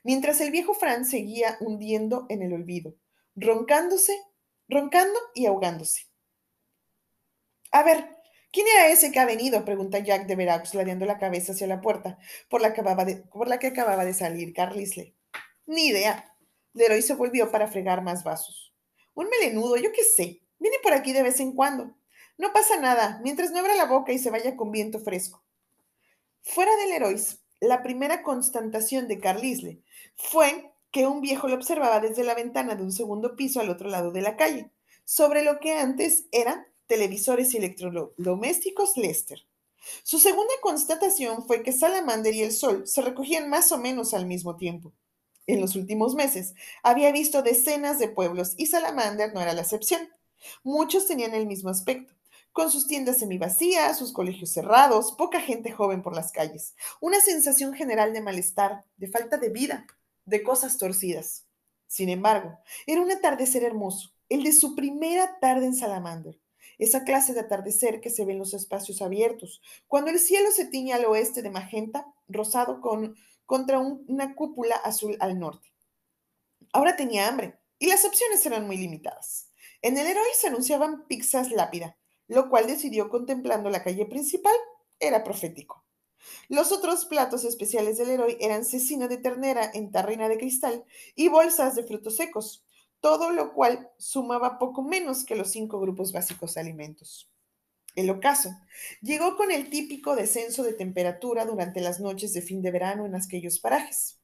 mientras 0.04 0.42
el 0.42 0.50
viejo 0.50 0.74
Franz 0.74 1.12
seguía 1.12 1.58
hundiendo 1.60 2.26
en 2.30 2.42
el 2.42 2.54
olvido, 2.54 2.96
roncándose, 3.36 4.20
roncando 4.68 5.18
y 5.36 5.46
ahogándose. 5.46 6.08
A 7.72 7.84
ver, 7.84 8.18
¿quién 8.52 8.66
era 8.68 8.88
ese 8.88 9.12
que 9.12 9.20
ha 9.20 9.26
venido? 9.26 9.64
pregunta 9.64 10.00
Jack 10.00 10.26
de 10.26 10.36
Verax, 10.36 10.74
ladeando 10.74 11.06
la 11.06 11.20
cabeza 11.20 11.52
hacia 11.52 11.68
la 11.68 11.82
puerta 11.82 12.18
por 12.50 12.62
la, 12.62 12.74
por 13.32 13.48
la 13.48 13.60
que 13.60 13.68
acababa 13.68 14.06
de 14.06 14.16
salir 14.16 14.54
Carlisle. 14.54 15.16
Ni 15.68 15.88
idea. 15.88 16.36
Leroy 16.74 17.04
se 17.04 17.14
volvió 17.14 17.52
para 17.52 17.68
fregar 17.68 18.02
más 18.02 18.24
vasos. 18.24 18.74
Un 19.14 19.30
melenudo, 19.30 19.78
yo 19.78 19.92
qué 19.92 20.04
sé. 20.04 20.41
Viene 20.62 20.78
por 20.84 20.94
aquí 20.94 21.12
de 21.12 21.24
vez 21.24 21.40
en 21.40 21.54
cuando. 21.54 21.96
No 22.38 22.54
pasa 22.54 22.80
nada, 22.80 23.20
mientras 23.24 23.50
no 23.52 23.60
abra 23.60 23.74
la 23.74 23.86
boca 23.86 24.14
y 24.14 24.20
se 24.20 24.30
vaya 24.30 24.56
con 24.56 24.72
viento 24.72 25.00
fresco. 25.00 25.44
Fuera 26.44 26.76
del 26.76 26.92
Herois, 26.92 27.40
la 27.60 27.82
primera 27.82 28.22
constatación 28.22 29.08
de 29.08 29.20
Carlisle 29.20 29.82
fue 30.16 30.72
que 30.92 31.08
un 31.08 31.20
viejo 31.22 31.48
lo 31.48 31.56
observaba 31.56 32.00
desde 32.00 32.24
la 32.24 32.36
ventana 32.36 32.76
de 32.76 32.84
un 32.84 32.92
segundo 32.92 33.36
piso 33.36 33.60
al 33.60 33.72
otro 33.72 33.90
lado 33.90 34.12
de 34.12 34.22
la 34.22 34.38
calle, 34.38 34.70
sobre 35.04 35.44
lo 35.44 35.60
que 35.60 35.74
antes 35.74 36.26
eran 36.32 36.68
televisores 36.86 37.56
y 37.56 37.58
electrodomésticos 37.58 38.98
Lester. 38.98 39.48
Su 40.04 40.20
segunda 40.20 40.54
constatación 40.62 41.48
fue 41.48 41.64
que 41.64 41.74
Salamander 41.74 42.36
y 42.36 42.44
el 42.44 42.52
Sol 42.52 42.86
se 42.86 43.02
recogían 43.02 43.50
más 43.50 43.72
o 43.72 43.80
menos 43.80 44.14
al 44.14 44.28
mismo 44.28 44.58
tiempo. 44.58 44.94
En 45.48 45.60
los 45.60 45.76
últimos 45.76 46.14
meses 46.14 46.54
había 46.84 47.12
visto 47.12 47.42
decenas 47.42 47.98
de 47.98 48.10
pueblos 48.10 48.54
y 48.58 48.68
Salamander 48.68 49.34
no 49.34 49.42
era 49.42 49.54
la 49.54 49.62
excepción. 49.62 50.08
Muchos 50.64 51.08
tenían 51.08 51.34
el 51.34 51.48
mismo 51.48 51.70
aspecto, 51.70 52.14
con 52.52 52.70
sus 52.72 52.88
tiendas 52.88 53.20
semivacías, 53.20 53.98
sus 53.98 54.12
colegios 54.12 54.52
cerrados, 54.52 55.14
poca 55.14 55.40
gente 55.40 55.72
joven 55.72 56.02
por 56.02 56.16
las 56.16 56.32
calles, 56.32 56.76
una 57.00 57.22
sensación 57.22 57.74
general 57.74 58.14
de 58.14 58.22
malestar, 58.22 58.86
de 58.98 59.08
falta 59.08 59.38
de 59.38 59.50
vida, 59.50 59.86
de 60.26 60.44
cosas 60.44 60.78
torcidas. 60.78 61.46
Sin 61.88 62.10
embargo, 62.10 62.58
era 62.88 63.02
un 63.02 63.12
atardecer 63.12 63.64
hermoso, 63.64 64.14
el 64.30 64.44
de 64.44 64.54
su 64.54 64.76
primera 64.76 65.40
tarde 65.40 65.66
en 65.66 65.76
Salamander, 65.76 66.40
esa 66.78 67.04
clase 67.04 67.34
de 67.34 67.42
atardecer 67.42 68.02
que 68.02 68.10
se 68.10 68.26
ve 68.26 68.34
en 68.34 68.40
los 68.40 68.54
espacios 68.54 69.02
abiertos, 69.02 69.62
cuando 69.88 70.10
el 70.10 70.20
cielo 70.20 70.52
se 70.52 70.66
tiñe 70.66 70.94
al 70.94 71.06
oeste 71.06 71.42
de 71.42 71.50
magenta, 71.50 72.06
rosado 72.28 72.82
con, 72.82 73.16
contra 73.46 73.80
una 73.80 74.36
cúpula 74.36 74.76
azul 74.78 75.18
al 75.20 75.38
norte. 75.38 75.74
Ahora 76.74 76.96
tenía 76.96 77.28
hambre 77.28 77.60
y 77.78 77.88
las 77.88 78.06
opciones 78.06 78.46
eran 78.46 78.66
muy 78.66 78.78
limitadas. 78.78 79.51
En 79.82 79.98
el 79.98 80.08
héroe 80.08 80.24
se 80.40 80.48
anunciaban 80.48 81.08
pizzas 81.08 81.52
lápida, 81.52 81.98
lo 82.28 82.50
cual 82.50 82.68
decidió 82.68 83.10
contemplando 83.10 83.70
la 83.70 83.84
calle 83.84 84.06
principal, 84.06 84.56
era 85.00 85.24
profético. 85.24 85.84
Los 86.50 86.72
otros 86.72 87.06
platos 87.06 87.46
especiales 87.46 87.98
del 87.98 88.12
héroe 88.12 88.38
eran 88.40 88.64
cecina 88.64 89.08
de 89.08 89.18
ternera 89.18 89.70
en 89.74 89.92
tarrina 89.92 90.30
de 90.30 90.38
cristal 90.38 90.86
y 91.16 91.30
bolsas 91.30 91.76
de 91.76 91.84
frutos 91.84 92.16
secos, 92.16 92.64
todo 93.00 93.32
lo 93.32 93.54
cual 93.54 93.90
sumaba 93.98 94.60
poco 94.60 94.84
menos 94.84 95.26
que 95.26 95.36
los 95.36 95.50
cinco 95.52 95.80
grupos 95.80 96.14
básicos 96.14 96.54
de 96.54 96.62
alimentos. 96.62 97.28
El 97.96 98.10
ocaso 98.10 98.52
llegó 99.02 99.36
con 99.36 99.52
el 99.52 99.70
típico 99.70 100.16
descenso 100.16 100.64
de 100.64 100.74
temperatura 100.74 101.46
durante 101.46 101.82
las 101.82 102.00
noches 102.00 102.34
de 102.34 102.42
fin 102.42 102.62
de 102.62 102.72
verano 102.72 103.06
en 103.06 103.16
aquellos 103.16 103.60
parajes. 103.60 104.21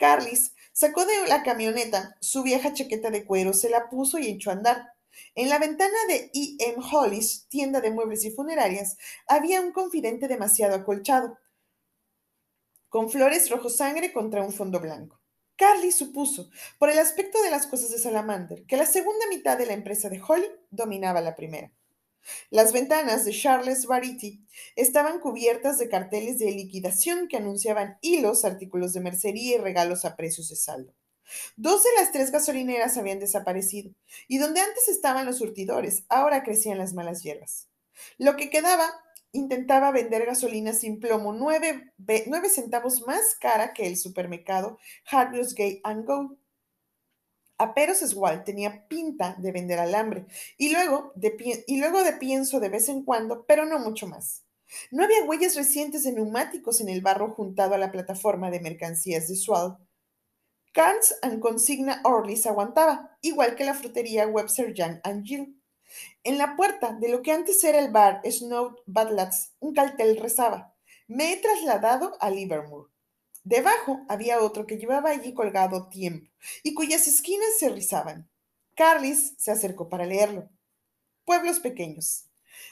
Carlis 0.00 0.54
sacó 0.72 1.04
de 1.04 1.28
la 1.28 1.42
camioneta 1.42 2.16
su 2.20 2.42
vieja 2.42 2.72
chaqueta 2.72 3.10
de 3.10 3.26
cuero, 3.26 3.52
se 3.52 3.68
la 3.68 3.90
puso 3.90 4.18
y 4.18 4.28
echó 4.28 4.48
a 4.48 4.54
andar. 4.54 4.94
En 5.34 5.50
la 5.50 5.58
ventana 5.58 5.98
de 6.08 6.30
E.M. 6.32 6.82
Hollis, 6.90 7.46
tienda 7.48 7.82
de 7.82 7.90
muebles 7.90 8.24
y 8.24 8.30
funerarias, 8.30 8.96
había 9.28 9.60
un 9.60 9.72
confidente 9.72 10.26
demasiado 10.26 10.74
acolchado, 10.74 11.38
con 12.88 13.10
flores 13.10 13.50
rojo 13.50 13.68
sangre 13.68 14.10
contra 14.12 14.42
un 14.42 14.52
fondo 14.52 14.80
blanco. 14.80 15.20
Carly 15.56 15.92
supuso, 15.92 16.48
por 16.78 16.88
el 16.88 16.98
aspecto 16.98 17.42
de 17.42 17.50
las 17.50 17.66
cosas 17.66 17.90
de 17.90 17.98
Salamander, 17.98 18.64
que 18.64 18.78
la 18.78 18.86
segunda 18.86 19.26
mitad 19.28 19.58
de 19.58 19.66
la 19.66 19.74
empresa 19.74 20.08
de 20.08 20.22
Holly 20.26 20.46
dominaba 20.70 21.20
la 21.20 21.36
primera. 21.36 21.70
Las 22.50 22.72
ventanas 22.72 23.24
de 23.24 23.32
Charles 23.32 23.86
Variety 23.86 24.44
estaban 24.76 25.20
cubiertas 25.20 25.78
de 25.78 25.88
carteles 25.88 26.38
de 26.38 26.50
liquidación 26.52 27.28
que 27.28 27.36
anunciaban 27.36 27.98
hilos, 28.00 28.44
artículos 28.44 28.92
de 28.92 29.00
mercería 29.00 29.56
y 29.56 29.60
regalos 29.60 30.04
a 30.04 30.16
precios 30.16 30.48
de 30.48 30.56
saldo. 30.56 30.94
Dos 31.56 31.82
de 31.84 31.90
las 31.96 32.12
tres 32.12 32.32
gasolineras 32.32 32.96
habían 32.96 33.20
desaparecido, 33.20 33.92
y 34.26 34.38
donde 34.38 34.60
antes 34.60 34.88
estaban 34.88 35.26
los 35.26 35.38
surtidores, 35.38 36.04
ahora 36.08 36.42
crecían 36.42 36.78
las 36.78 36.92
malas 36.92 37.22
hierbas. 37.22 37.68
Lo 38.18 38.36
que 38.36 38.50
quedaba 38.50 38.90
intentaba 39.32 39.92
vender 39.92 40.26
gasolina 40.26 40.72
sin 40.72 40.98
plomo 40.98 41.32
nueve, 41.32 41.92
centavos 42.52 43.06
más 43.06 43.36
cara 43.40 43.72
que 43.72 43.86
el 43.86 43.96
supermercado 43.96 44.78
Harvey's 45.10 45.54
Gay 45.54 45.80
and 45.84 46.04
Go. 46.04 46.36
Aperos 47.60 47.98
Swall 47.98 48.42
tenía 48.42 48.88
pinta 48.88 49.36
de 49.38 49.52
vender 49.52 49.78
alambre 49.78 50.26
y 50.56 50.72
luego, 50.72 51.12
de 51.14 51.64
y 51.66 51.78
luego 51.78 52.02
de 52.02 52.14
pienso 52.14 52.58
de 52.58 52.70
vez 52.70 52.88
en 52.88 53.04
cuando, 53.04 53.44
pero 53.46 53.66
no 53.66 53.78
mucho 53.78 54.06
más. 54.06 54.44
No 54.90 55.04
había 55.04 55.24
huellas 55.24 55.56
recientes 55.56 56.04
de 56.04 56.12
neumáticos 56.12 56.80
en 56.80 56.88
el 56.88 57.00
barro 57.02 57.30
juntado 57.30 57.74
a 57.74 57.78
la 57.78 57.92
plataforma 57.92 58.50
de 58.50 58.60
mercancías 58.60 59.28
de 59.28 59.36
Swall. 59.36 59.76
Carnes 60.72 61.18
and 61.22 61.40
Consigna 61.40 62.00
Orlis 62.04 62.46
aguantaba, 62.46 63.18
igual 63.20 63.56
que 63.56 63.64
la 63.64 63.74
frutería 63.74 64.28
Webster 64.28 64.72
Young 64.72 65.00
and 65.02 65.26
Jill. 65.26 65.60
En 66.22 66.38
la 66.38 66.56
puerta 66.56 66.92
de 66.92 67.08
lo 67.08 67.22
que 67.22 67.32
antes 67.32 67.62
era 67.64 67.80
el 67.80 67.90
bar 67.90 68.20
Snow 68.24 68.76
Badlands, 68.86 69.52
un 69.58 69.74
cartel 69.74 70.16
rezaba: 70.16 70.74
Me 71.08 71.32
he 71.32 71.36
trasladado 71.38 72.16
a 72.20 72.30
Livermore. 72.30 72.89
Debajo 73.44 74.04
había 74.08 74.40
otro 74.40 74.66
que 74.66 74.76
llevaba 74.76 75.10
allí 75.10 75.32
colgado 75.32 75.88
tiempo 75.88 76.30
y 76.62 76.74
cuyas 76.74 77.06
esquinas 77.06 77.58
se 77.58 77.70
rizaban. 77.70 78.28
Carlis 78.74 79.34
se 79.38 79.50
acercó 79.50 79.88
para 79.88 80.06
leerlo. 80.06 80.48
Pueblos 81.24 81.60
pequeños. 81.60 82.26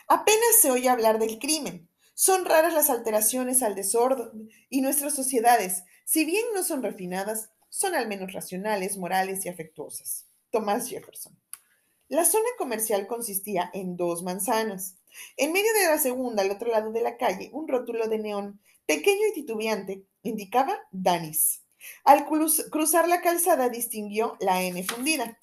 Apenas 0.07 0.61
se 0.61 0.71
oye 0.71 0.89
hablar 0.89 1.19
del 1.19 1.39
crimen. 1.39 1.89
Son 2.15 2.45
raras 2.45 2.75
las 2.75 2.91
alteraciones 2.91 3.63
al 3.63 3.75
desorden 3.75 4.51
y 4.69 4.81
nuestras 4.81 5.15
sociedades, 5.15 5.85
si 6.05 6.25
bien 6.25 6.45
no 6.55 6.63
son 6.65 6.83
refinadas, 6.83 7.51
son 7.69 7.95
al 7.95 8.09
menos 8.09 8.33
racionales, 8.33 8.97
morales 8.97 9.45
y 9.45 9.49
afectuosas. 9.49 10.27
Thomas 10.51 10.89
Jefferson. 10.89 11.39
La 12.09 12.25
zona 12.25 12.49
comercial 12.57 13.07
consistía 13.07 13.71
en 13.75 13.97
dos 13.97 14.23
manzanas. 14.23 14.97
En 15.37 15.53
medio 15.53 15.73
de 15.75 15.87
la 15.87 15.99
segunda, 15.99 16.43
al 16.43 16.51
otro 16.51 16.71
lado 16.71 16.91
de 16.91 17.03
la 17.03 17.19
calle, 17.19 17.51
un 17.53 17.69
rótulo 17.69 18.09
de 18.09 18.19
neón, 18.19 18.61
pequeño 18.89 19.27
y 19.29 19.35
titubeante, 19.35 20.07
indicaba 20.23 20.81
Danis. 20.91 21.63
Al 22.05 22.25
cruzar 22.25 23.07
la 23.07 23.21
calzada 23.21 23.69
distinguió 23.69 24.39
la 24.41 24.63
N 24.63 24.83
fundida. 24.83 25.39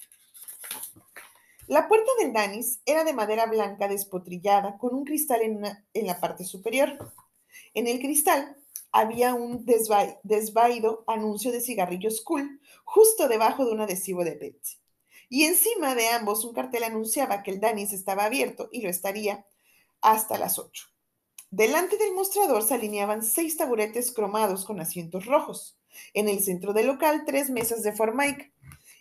La 1.68 1.86
puerta 1.86 2.10
del 2.18 2.32
Danis 2.32 2.80
era 2.84 3.04
de 3.04 3.12
madera 3.12 3.46
blanca 3.46 3.86
despotrillada 3.86 4.76
con 4.78 4.96
un 4.96 5.04
cristal 5.04 5.42
en, 5.42 6.06
la 6.06 6.20
parte 6.20 6.44
superior. 6.44 6.98
En 7.72 7.86
el 7.86 8.00
cristal 8.00 8.56
había 8.90 9.34
un 9.34 9.64
desvaído 9.64 11.04
anuncio 11.06 11.52
de 11.52 11.60
cigarrillos 11.60 12.22
cool 12.22 12.60
justo 12.84 13.28
debajo 13.28 13.64
de 13.64 13.70
un 13.70 13.80
adhesivo 13.80 14.24
de 14.24 14.32
Pepsi. 14.32 14.78
Y 15.28 15.44
encima 15.44 15.94
de 15.94 16.08
ambos 16.08 16.44
un 16.44 16.52
cartel 16.52 16.82
anunciaba 16.82 17.44
que 17.44 17.52
el 17.52 17.60
Danis 17.60 17.92
estaba 17.92 18.24
abierto 18.24 18.68
y 18.72 18.82
lo 18.82 18.90
estaría 18.90 19.46
hasta 20.00 20.36
las 20.36 20.58
8. 20.58 20.95
Delante 21.56 21.96
del 21.96 22.12
mostrador 22.12 22.62
se 22.62 22.74
alineaban 22.74 23.22
seis 23.22 23.56
taburetes 23.56 24.12
cromados 24.12 24.66
con 24.66 24.78
asientos 24.78 25.24
rojos. 25.24 25.78
En 26.12 26.28
el 26.28 26.40
centro 26.40 26.74
del 26.74 26.86
local, 26.86 27.22
tres 27.24 27.48
mesas 27.48 27.82
de 27.82 27.94
formaica. 27.94 28.50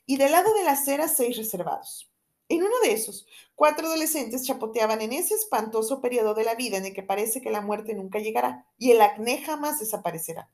Y 0.05 0.15
del 0.15 0.31
lado 0.31 0.53
de 0.53 0.63
la 0.63 0.71
acera, 0.71 1.09
seis 1.09 1.35
reservados. 1.35 2.09
En 2.47 2.63
uno 2.63 2.75
de 2.81 2.93
esos, 2.93 3.27
cuatro 3.55 3.87
adolescentes 3.87 4.45
chapoteaban 4.45 5.01
en 5.01 5.11
ese 5.11 5.33
espantoso 5.33 5.99
periodo 5.99 6.33
de 6.33 6.45
la 6.45 6.55
vida 6.55 6.77
en 6.77 6.85
el 6.85 6.93
que 6.93 7.03
parece 7.03 7.41
que 7.41 7.49
la 7.49 7.59
muerte 7.59 7.93
nunca 7.93 8.19
llegará 8.19 8.65
y 8.77 8.91
el 8.91 9.01
acné 9.01 9.41
jamás 9.41 9.81
desaparecerá. 9.81 10.49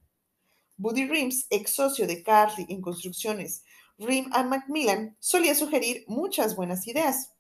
Buddy 0.78 1.06
Rims, 1.06 1.46
ex 1.52 1.70
socio 1.70 2.08
de 2.08 2.24
Carly 2.24 2.66
en 2.70 2.82
construcciones 2.82 3.64
Rim 4.00 4.28
and 4.34 4.50
Macmillan, 4.50 5.18
solía 5.20 5.54
sugerir 5.54 6.04
muchas 6.08 6.56
buenas 6.56 6.88
ideas. 6.88 7.34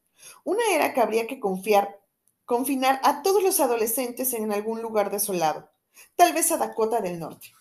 Una 0.44 0.62
era 0.72 0.94
que 0.94 1.01
habría 1.01 1.25
que 1.25 1.39
confiar, 1.39 2.00
confinar 2.51 3.00
a 3.05 3.22
todos 3.22 3.41
los 3.41 3.62
adolescentes 3.62 4.34
en 4.34 4.51
algún 4.51 4.81
lugar 4.81 5.10
desolado, 5.10 5.70
tal 6.17 6.34
vez 6.34 6.51
a 6.51 6.58
Dakota 6.58 7.00
del 7.00 7.17
Norte. 7.17 7.53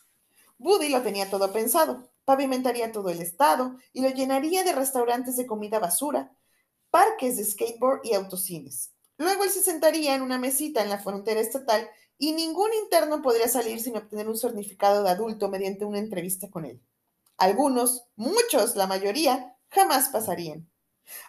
Buddy 0.58 0.88
lo 0.88 1.00
tenía 1.02 1.30
todo 1.30 1.52
pensado. 1.52 2.10
Pavimentaría 2.24 2.90
todo 2.90 3.08
el 3.10 3.20
estado 3.20 3.76
y 3.92 4.00
lo 4.00 4.08
llenaría 4.08 4.64
de 4.64 4.72
restaurantes 4.72 5.36
de 5.36 5.46
comida 5.46 5.78
basura, 5.78 6.36
parques 6.90 7.36
de 7.36 7.44
skateboard 7.44 8.00
y 8.02 8.14
autocines. 8.14 8.90
Luego 9.16 9.44
él 9.44 9.50
se 9.50 9.62
sentaría 9.62 10.16
en 10.16 10.22
una 10.22 10.38
mesita 10.38 10.82
en 10.82 10.88
la 10.88 10.98
frontera 10.98 11.38
estatal 11.38 11.88
y 12.18 12.32
ningún 12.32 12.74
interno 12.74 13.22
podría 13.22 13.46
salir 13.46 13.80
sin 13.80 13.96
obtener 13.96 14.28
un 14.28 14.36
certificado 14.36 15.04
de 15.04 15.10
adulto 15.10 15.48
mediante 15.48 15.84
una 15.84 16.00
entrevista 16.00 16.50
con 16.50 16.64
él. 16.64 16.82
Algunos, 17.36 18.08
muchos, 18.16 18.74
la 18.74 18.88
mayoría, 18.88 19.56
jamás 19.68 20.08
pasarían. 20.08 20.68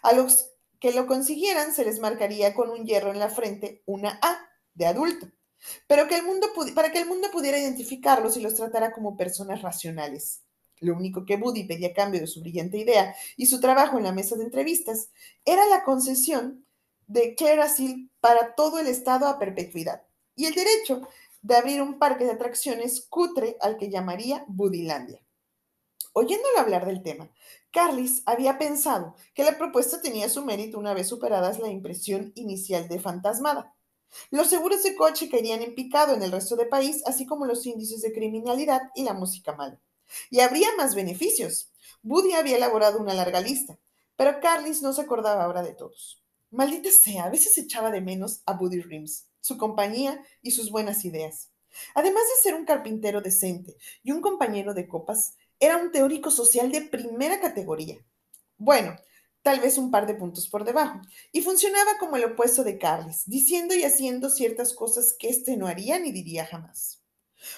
A 0.02 0.14
los 0.14 0.51
que 0.82 0.90
lo 0.90 1.06
consiguieran 1.06 1.72
se 1.72 1.84
les 1.84 2.00
marcaría 2.00 2.54
con 2.54 2.68
un 2.68 2.84
hierro 2.84 3.12
en 3.12 3.20
la 3.20 3.30
frente 3.30 3.84
una 3.86 4.18
A 4.20 4.50
de 4.74 4.86
adulto, 4.86 5.30
pero 5.86 6.08
que 6.08 6.16
el 6.16 6.24
mundo 6.24 6.48
para 6.74 6.90
que 6.90 6.98
el 6.98 7.06
mundo 7.06 7.28
pudiera 7.30 7.56
identificarlos 7.56 8.36
y 8.36 8.40
los 8.40 8.56
tratara 8.56 8.90
como 8.92 9.16
personas 9.16 9.62
racionales. 9.62 10.42
Lo 10.80 10.96
único 10.96 11.24
que 11.24 11.36
Buddy 11.36 11.68
pedía 11.68 11.90
a 11.90 11.94
cambio 11.94 12.20
de 12.20 12.26
su 12.26 12.40
brillante 12.40 12.78
idea 12.78 13.14
y 13.36 13.46
su 13.46 13.60
trabajo 13.60 13.96
en 13.96 14.02
la 14.02 14.12
mesa 14.12 14.34
de 14.34 14.42
entrevistas 14.42 15.10
era 15.44 15.64
la 15.66 15.84
concesión 15.84 16.66
de 17.06 17.36
Clarasil 17.36 18.10
para 18.20 18.56
todo 18.56 18.80
el 18.80 18.88
estado 18.88 19.28
a 19.28 19.38
perpetuidad 19.38 20.02
y 20.34 20.46
el 20.46 20.54
derecho 20.54 21.02
de 21.42 21.54
abrir 21.54 21.80
un 21.80 22.00
parque 22.00 22.24
de 22.24 22.32
atracciones 22.32 23.06
cutre 23.08 23.56
al 23.60 23.76
que 23.76 23.88
llamaría 23.88 24.44
Budilandia. 24.48 25.20
Oyéndolo 26.12 26.58
hablar 26.58 26.86
del 26.86 27.04
tema, 27.04 27.30
Carlis 27.72 28.22
había 28.26 28.58
pensado 28.58 29.16
que 29.34 29.44
la 29.44 29.56
propuesta 29.56 30.02
tenía 30.02 30.28
su 30.28 30.44
mérito 30.44 30.78
una 30.78 30.92
vez 30.92 31.08
superadas 31.08 31.58
la 31.58 31.68
impresión 31.68 32.32
inicial 32.34 32.86
de 32.86 33.00
fantasmada. 33.00 33.74
Los 34.30 34.48
seguros 34.48 34.82
de 34.82 34.94
coche 34.94 35.30
caerían 35.30 35.62
en 35.62 35.74
picado 35.74 36.14
en 36.14 36.22
el 36.22 36.32
resto 36.32 36.54
del 36.54 36.68
país, 36.68 37.02
así 37.06 37.24
como 37.24 37.46
los 37.46 37.64
índices 37.64 38.02
de 38.02 38.12
criminalidad 38.12 38.82
y 38.94 39.04
la 39.04 39.14
música 39.14 39.54
mala. 39.54 39.80
Y 40.28 40.40
habría 40.40 40.68
más 40.76 40.94
beneficios. 40.94 41.72
Buddy 42.02 42.34
había 42.34 42.58
elaborado 42.58 42.98
una 42.98 43.14
larga 43.14 43.40
lista, 43.40 43.78
pero 44.16 44.38
Carlis 44.40 44.82
no 44.82 44.92
se 44.92 45.00
acordaba 45.00 45.44
ahora 45.44 45.62
de 45.62 45.72
todos. 45.72 46.22
Maldita 46.50 46.90
sea, 46.90 47.24
a 47.24 47.30
veces 47.30 47.56
echaba 47.56 47.90
de 47.90 48.02
menos 48.02 48.42
a 48.44 48.52
Buddy 48.52 48.82
Rims, 48.82 49.28
su 49.40 49.56
compañía 49.56 50.22
y 50.42 50.50
sus 50.50 50.70
buenas 50.70 51.06
ideas. 51.06 51.50
Además 51.94 52.22
de 52.24 52.42
ser 52.42 52.54
un 52.54 52.66
carpintero 52.66 53.22
decente 53.22 53.76
y 54.02 54.12
un 54.12 54.20
compañero 54.20 54.74
de 54.74 54.86
copas, 54.86 55.36
era 55.62 55.76
un 55.76 55.92
teórico 55.92 56.32
social 56.32 56.72
de 56.72 56.82
primera 56.82 57.40
categoría. 57.40 58.04
Bueno, 58.58 58.96
tal 59.42 59.60
vez 59.60 59.78
un 59.78 59.92
par 59.92 60.08
de 60.08 60.14
puntos 60.16 60.48
por 60.48 60.64
debajo, 60.64 61.00
y 61.30 61.40
funcionaba 61.40 61.98
como 62.00 62.16
el 62.16 62.24
opuesto 62.24 62.64
de 62.64 62.78
Carlis, 62.78 63.22
diciendo 63.26 63.72
y 63.72 63.84
haciendo 63.84 64.28
ciertas 64.28 64.74
cosas 64.74 65.14
que 65.16 65.28
éste 65.28 65.56
no 65.56 65.68
haría 65.68 66.00
ni 66.00 66.10
diría 66.10 66.46
jamás. 66.46 67.04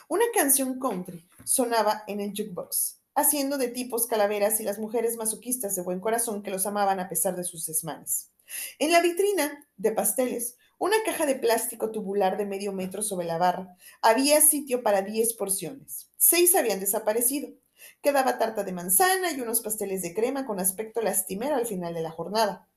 Una 0.06 0.26
canción 0.34 0.78
country 0.78 1.26
sonaba 1.44 2.04
en 2.06 2.20
el 2.20 2.32
jukebox, 2.37 3.00
haciendo 3.14 3.56
de 3.56 3.68
tipos 3.68 4.06
calaveras 4.06 4.61
y 4.61 4.64
las 4.64 4.78
mujeres 4.78 5.16
masoquistas 5.16 5.75
de 5.75 5.80
buen 5.80 6.00
corazón 6.00 6.42
que 6.42 6.50
los 6.50 6.66
amaban 6.66 7.00
a 7.00 7.08
pesar 7.08 7.34
de 7.37 7.44
sus 7.44 7.64
desmanes. 7.64 8.30
En 8.78 8.92
la 8.92 9.00
vitrina 9.00 9.66
de 9.78 9.92
pasteles, 9.92 10.58
una 10.78 10.96
caja 11.06 11.25
de 11.25 11.37
plástico 11.37 11.90
tubular 11.90 12.37
de 12.37 12.44
medio 12.44 12.75
metro 12.75 13.02
sobre 13.02 13.26
la 13.26 13.38
barra. 13.38 13.78
Había 14.02 14.42
sitio 14.42 14.82
para 14.82 15.00
diez 15.00 15.32
porciones. 15.32 16.11
Seis 16.18 16.54
habían 16.54 16.80
desaparecido. 16.80 17.54
Quedaba 18.03 18.38
tarta 18.38 18.64
de 18.64 18.73
manzana 18.73 19.33
y 19.33 19.41
unos 19.41 19.61
pasteles 19.61 20.03
de 20.03 20.14
crema 20.14 20.47
con 20.47 20.61
aspecto 20.61 21.00
lastimero 21.00 21.57
al 21.57 21.67
final 21.67 21.95
de 21.95 22.03
la 22.03 22.11
jornada. 22.11 22.69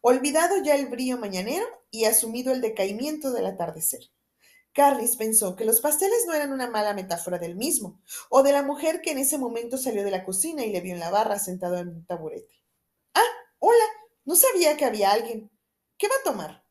Olvidado 0.00 0.62
ya 0.62 0.74
el 0.76 0.86
brillo 0.86 1.18
mañanero 1.18 1.66
y 1.90 2.04
asumido 2.04 2.52
el 2.52 2.60
decaimiento 2.60 3.32
del 3.32 3.46
atardecer. 3.46 4.10
Carlis 4.72 5.16
pensó 5.16 5.54
que 5.54 5.64
los 5.64 5.80
pasteles 5.80 6.24
no 6.26 6.34
eran 6.34 6.52
una 6.52 6.68
mala 6.68 6.94
metáfora 6.94 7.38
del 7.38 7.54
mismo, 7.54 8.00
o 8.28 8.42
de 8.42 8.52
la 8.52 8.62
mujer 8.62 9.00
que 9.00 9.12
en 9.12 9.18
ese 9.18 9.38
momento 9.38 9.78
salió 9.78 10.02
de 10.02 10.10
la 10.10 10.24
cocina 10.24 10.64
y 10.64 10.72
le 10.72 10.80
vio 10.80 10.94
en 10.94 11.00
la 11.00 11.10
barra 11.10 11.38
sentado 11.38 11.78
en 11.78 11.88
un 11.88 12.06
taburete. 12.06 12.62
Ah, 13.14 13.22
hola, 13.60 13.84
no 14.24 14.34
sabía 14.34 14.76
que 14.76 14.84
había 14.84 15.12
alguien. 15.12 15.50
¿Qué 15.96 16.08
va 16.08 16.14
a 16.20 16.24
tomar? 16.24 16.64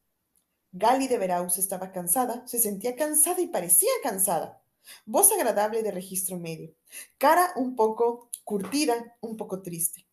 Gali 0.73 1.07
de 1.07 1.17
Veraus 1.17 1.57
estaba 1.57 1.91
cansada, 1.91 2.45
se 2.45 2.59
sentía 2.59 2.95
cansada 2.95 3.39
y 3.39 3.47
parecía 3.47 3.91
cansada. 4.01 4.62
Voz 5.05 5.31
agradable 5.31 5.83
de 5.83 5.91
registro 5.91 6.37
medio. 6.37 6.73
Cara 7.17 7.53
un 7.55 7.75
poco 7.75 8.29
curtida, 8.43 9.15
un 9.21 9.37
poco 9.37 9.61
triste. 9.61 10.05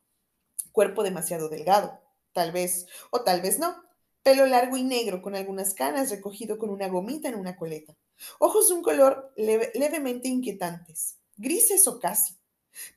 Cuerpo 0.73 1.03
demasiado 1.03 1.49
delgado, 1.49 2.01
tal 2.33 2.53
vez, 2.53 2.87
o 3.11 3.23
tal 3.23 3.41
vez 3.41 3.59
no. 3.59 3.75
Pelo 4.23 4.47
largo 4.47 4.77
y 4.77 4.85
negro 4.85 5.23
con 5.23 5.35
algunas 5.35 5.75
canas 5.75 6.11
recogido 6.11 6.59
con 6.59 6.71
una 6.71 6.89
gomita 6.89 7.29
en 7.29 7.37
una 7.37 7.57
coleta. 7.57 7.97
Ojos 8.39 8.69
de 8.69 8.75
un 8.75 8.83
color 8.83 9.33
levemente 9.37 10.29
inquietantes, 10.29 11.17
grises 11.37 11.89
o 11.89 11.99
casi. 11.99 12.37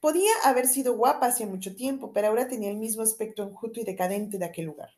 Podía 0.01 0.31
haber 0.43 0.67
sido 0.67 0.95
guapa 0.95 1.27
hacía 1.27 1.47
mucho 1.47 1.75
tiempo, 1.75 2.11
pero 2.13 2.27
ahora 2.27 2.47
tenía 2.47 2.69
el 2.69 2.77
mismo 2.77 3.01
aspecto 3.03 3.43
enjuto 3.43 3.79
y 3.79 3.83
decadente 3.83 4.37
de 4.37 4.45
aquel 4.45 4.65
lugar. 4.65 4.89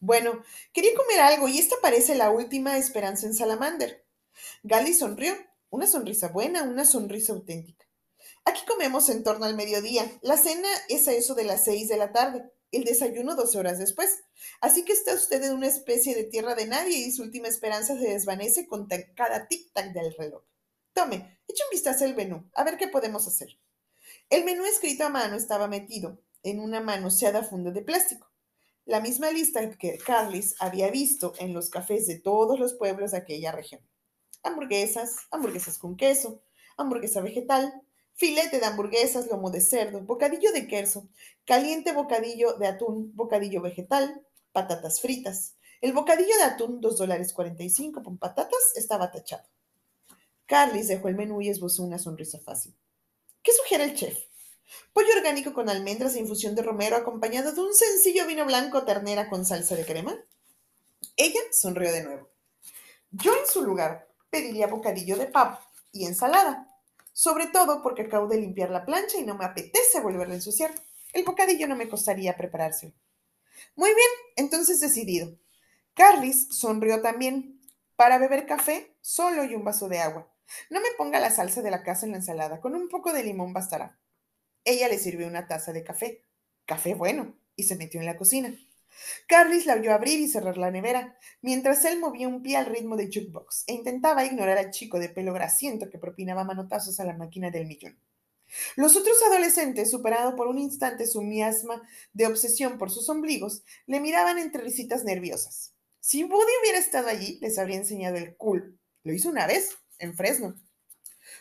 Bueno, 0.00 0.42
quería 0.72 0.94
comer 0.94 1.20
algo 1.20 1.48
y 1.48 1.58
esta 1.58 1.76
parece 1.80 2.14
la 2.14 2.30
última 2.30 2.76
esperanza 2.76 3.26
en 3.26 3.34
Salamander. 3.34 4.04
Gali 4.62 4.92
sonrió, 4.92 5.34
una 5.74 5.86
sonrisa 5.86 6.28
buena, 6.28 6.62
una 6.62 6.84
sonrisa 6.84 7.32
auténtica. 7.32 7.86
Aquí 8.44 8.62
comemos 8.66 9.08
en 9.08 9.22
torno 9.22 9.44
al 9.46 9.56
mediodía. 9.56 10.10
La 10.22 10.36
cena 10.36 10.68
es 10.88 11.08
a 11.08 11.12
eso 11.12 11.34
de 11.34 11.44
las 11.44 11.64
seis 11.64 11.88
de 11.88 11.96
la 11.96 12.12
tarde 12.12 12.50
el 12.76 12.84
desayuno 12.84 13.34
12 13.34 13.58
horas 13.58 13.78
después. 13.78 14.24
Así 14.60 14.84
que 14.84 14.92
está 14.92 15.14
usted 15.14 15.42
en 15.42 15.54
una 15.54 15.66
especie 15.66 16.14
de 16.14 16.24
tierra 16.24 16.54
de 16.54 16.66
nadie 16.66 16.98
y 16.98 17.12
su 17.12 17.22
última 17.22 17.48
esperanza 17.48 17.98
se 17.98 18.10
desvanece 18.10 18.66
con 18.66 18.88
cada 19.14 19.48
tic-tac 19.48 19.92
del 19.92 20.14
reloj. 20.14 20.42
Tome, 20.92 21.40
eche 21.48 21.62
un 21.64 21.70
vistazo 21.70 22.04
al 22.04 22.14
menú, 22.14 22.48
a 22.54 22.64
ver 22.64 22.76
qué 22.76 22.88
podemos 22.88 23.26
hacer. 23.26 23.58
El 24.30 24.44
menú 24.44 24.64
escrito 24.64 25.04
a 25.04 25.08
mano 25.08 25.36
estaba 25.36 25.66
metido 25.66 26.20
en 26.42 26.60
una 26.60 26.80
manoseada 26.80 27.42
funda 27.42 27.70
de 27.70 27.82
plástico. 27.82 28.30
La 28.84 29.00
misma 29.00 29.30
lista 29.30 29.68
que 29.76 29.98
Carlis 29.98 30.54
había 30.58 30.90
visto 30.90 31.32
en 31.38 31.54
los 31.54 31.70
cafés 31.70 32.06
de 32.06 32.18
todos 32.18 32.58
los 32.58 32.74
pueblos 32.74 33.12
de 33.12 33.18
aquella 33.18 33.50
región. 33.50 33.80
Hamburguesas, 34.44 35.16
hamburguesas 35.30 35.78
con 35.78 35.96
queso, 35.96 36.40
hamburguesa 36.76 37.20
vegetal, 37.20 37.82
filete 38.14 38.60
de 38.60 38.66
hamburguesas, 38.66 39.26
lomo 39.26 39.50
de 39.50 39.60
cerdo, 39.60 40.00
bocadillo 40.00 40.52
de 40.52 40.68
queso, 40.68 41.08
caliente 41.44 41.92
bocadillo 41.92 42.54
de 42.54 42.68
atún, 42.68 43.10
bocadillo 43.14 43.60
vegetal, 43.60 44.22
patatas 44.52 45.00
fritas. 45.00 45.56
El 45.80 45.92
bocadillo 45.92 46.36
de 46.36 46.44
atún, 46.44 46.80
$2.45 46.80 46.96
dólares 46.96 47.32
45 47.32 48.02
con 48.02 48.18
patatas, 48.18 48.72
estaba 48.76 49.10
tachado. 49.10 49.44
Carlis 50.46 50.88
dejó 50.88 51.08
el 51.08 51.16
menú 51.16 51.40
y 51.40 51.48
esbozó 51.48 51.82
una 51.82 51.98
sonrisa 51.98 52.38
fácil. 52.38 52.74
¿Qué 53.42 53.52
sugiere 53.52 53.84
el 53.84 53.94
chef? 53.94 54.18
Pollo 54.92 55.08
orgánico 55.16 55.52
con 55.52 55.68
almendras 55.68 56.14
e 56.14 56.20
infusión 56.20 56.54
de 56.54 56.62
romero 56.62 56.96
acompañado 56.96 57.52
de 57.52 57.60
un 57.60 57.74
sencillo 57.74 58.26
vino 58.26 58.44
blanco 58.44 58.84
ternera 58.84 59.28
con 59.28 59.44
salsa 59.44 59.74
de 59.74 59.84
crema. 59.84 60.16
Ella 61.16 61.40
sonrió 61.52 61.92
de 61.92 62.04
nuevo. 62.04 62.30
Yo 63.10 63.34
en 63.34 63.46
su 63.46 63.62
lugar 63.62 64.08
pediría 64.34 64.66
bocadillo 64.66 65.16
de 65.16 65.26
pavo 65.26 65.58
y 65.92 66.06
ensalada 66.06 66.74
sobre 67.14 67.46
todo 67.46 67.80
porque 67.80 68.02
acabo 68.02 68.26
de 68.26 68.40
limpiar 68.40 68.70
la 68.70 68.84
plancha 68.84 69.18
y 69.18 69.24
no 69.24 69.36
me 69.36 69.44
apetece 69.44 70.00
volverla 70.00 70.34
a 70.34 70.36
ensuciar. 70.36 70.74
El 71.12 71.24
bocadillo 71.24 71.68
no 71.68 71.76
me 71.76 71.88
costaría 71.88 72.36
preparárselo. 72.36 72.92
Muy 73.76 73.90
bien, 73.90 74.08
entonces 74.34 74.80
decidido. 74.80 75.38
Carlis 75.94 76.48
sonrió 76.50 77.00
también. 77.00 77.60
Para 77.94 78.18
beber 78.18 78.46
café, 78.46 78.96
solo 79.00 79.44
y 79.44 79.54
un 79.54 79.62
vaso 79.62 79.88
de 79.88 80.00
agua. 80.00 80.28
No 80.68 80.80
me 80.80 80.88
ponga 80.98 81.20
la 81.20 81.30
salsa 81.30 81.62
de 81.62 81.70
la 81.70 81.84
casa 81.84 82.04
en 82.04 82.10
la 82.10 82.18
ensalada, 82.18 82.60
con 82.60 82.74
un 82.74 82.88
poco 82.88 83.12
de 83.12 83.22
limón 83.22 83.52
bastará. 83.52 83.96
Ella 84.64 84.88
le 84.88 84.98
sirvió 84.98 85.28
una 85.28 85.46
taza 85.46 85.72
de 85.72 85.84
café. 85.84 86.24
Café 86.66 86.94
bueno, 86.94 87.36
y 87.54 87.62
se 87.62 87.76
metió 87.76 88.00
en 88.00 88.06
la 88.06 88.16
cocina. 88.16 88.52
Carlis 89.26 89.66
la 89.66 89.76
vio 89.76 89.92
abrir 89.92 90.20
y 90.20 90.28
cerrar 90.28 90.56
la 90.56 90.70
nevera, 90.70 91.18
mientras 91.40 91.84
él 91.84 91.98
movía 91.98 92.28
un 92.28 92.42
pie 92.42 92.56
al 92.56 92.66
ritmo 92.66 92.96
de 92.96 93.06
jukebox 93.06 93.64
e 93.66 93.72
intentaba 93.72 94.24
ignorar 94.24 94.58
al 94.58 94.70
chico 94.70 94.98
de 94.98 95.08
pelo 95.08 95.32
grasiento 95.32 95.90
que 95.90 95.98
propinaba 95.98 96.44
manotazos 96.44 97.00
a 97.00 97.04
la 97.04 97.16
máquina 97.16 97.50
del 97.50 97.66
millón. 97.66 97.98
Los 98.76 98.96
otros 98.96 99.16
adolescentes, 99.22 99.90
superado 99.90 100.36
por 100.36 100.46
un 100.46 100.58
instante 100.58 101.06
su 101.06 101.22
miasma 101.22 101.82
de 102.12 102.26
obsesión 102.26 102.78
por 102.78 102.90
sus 102.90 103.08
ombligos, 103.08 103.64
le 103.86 104.00
miraban 104.00 104.38
entre 104.38 104.62
risitas 104.62 105.04
nerviosas. 105.04 105.72
Si 106.00 106.22
Buddy 106.22 106.52
hubiera 106.62 106.78
estado 106.78 107.08
allí, 107.08 107.38
les 107.40 107.58
habría 107.58 107.78
enseñado 107.78 108.16
el 108.16 108.36
cool. 108.36 108.78
Lo 109.02 109.12
hizo 109.12 109.30
una 109.30 109.46
vez, 109.46 109.76
en 109.98 110.14
Fresno. 110.14 110.54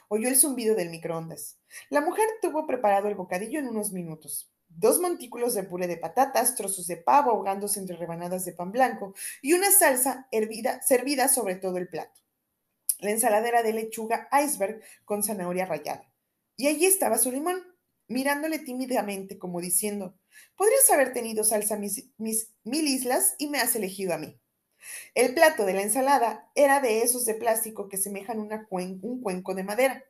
Oyó 0.07 0.29
el 0.29 0.37
zumbido 0.37 0.75
del 0.75 0.89
microondas. 0.89 1.57
La 1.89 2.01
mujer 2.01 2.27
tuvo 2.41 2.65
preparado 2.65 3.09
el 3.09 3.15
bocadillo 3.15 3.59
en 3.59 3.67
unos 3.67 3.91
minutos 3.91 4.52
dos 4.77 4.99
montículos 4.99 5.53
de 5.53 5.63
puré 5.63 5.87
de 5.87 5.97
patatas, 5.97 6.55
trozos 6.55 6.87
de 6.87 6.97
pavo 6.97 7.31
ahogándose 7.31 7.79
entre 7.79 7.95
rebanadas 7.95 8.45
de 8.45 8.53
pan 8.53 8.71
blanco 8.71 9.13
y 9.41 9.53
una 9.53 9.71
salsa 9.71 10.27
hervida, 10.31 10.81
servida 10.81 11.27
sobre 11.27 11.55
todo 11.55 11.77
el 11.77 11.87
plato. 11.87 12.21
La 12.99 13.11
ensaladera 13.11 13.63
de 13.63 13.73
lechuga 13.73 14.29
iceberg 14.43 14.81
con 15.05 15.23
zanahoria 15.23 15.65
rallada. 15.65 16.09
Y 16.55 16.67
allí 16.67 16.85
estaba 16.85 17.17
su 17.17 17.31
limón. 17.31 17.63
mirándole 18.07 18.59
tímidamente 18.59 19.39
como 19.39 19.61
diciendo, 19.61 20.15
podrías 20.55 20.89
haber 20.91 21.13
tenido 21.13 21.43
salsa 21.43 21.77
mis, 21.77 22.11
mil 22.17 22.87
islas 22.87 23.33
y 23.39 23.47
me 23.47 23.59
has 23.59 23.75
elegido 23.75 24.13
a 24.13 24.17
mí. 24.17 24.39
El 25.15 25.33
plato 25.33 25.65
de 25.65 25.73
la 25.73 25.81
ensalada 25.81 26.51
era 26.53 26.81
de 26.81 27.01
esos 27.01 27.25
de 27.25 27.33
plástico 27.33 27.87
que 27.87 27.97
semejan 27.97 28.39
un 28.39 29.21
cuenco 29.21 29.55
de 29.55 29.63
madera. 29.63 30.03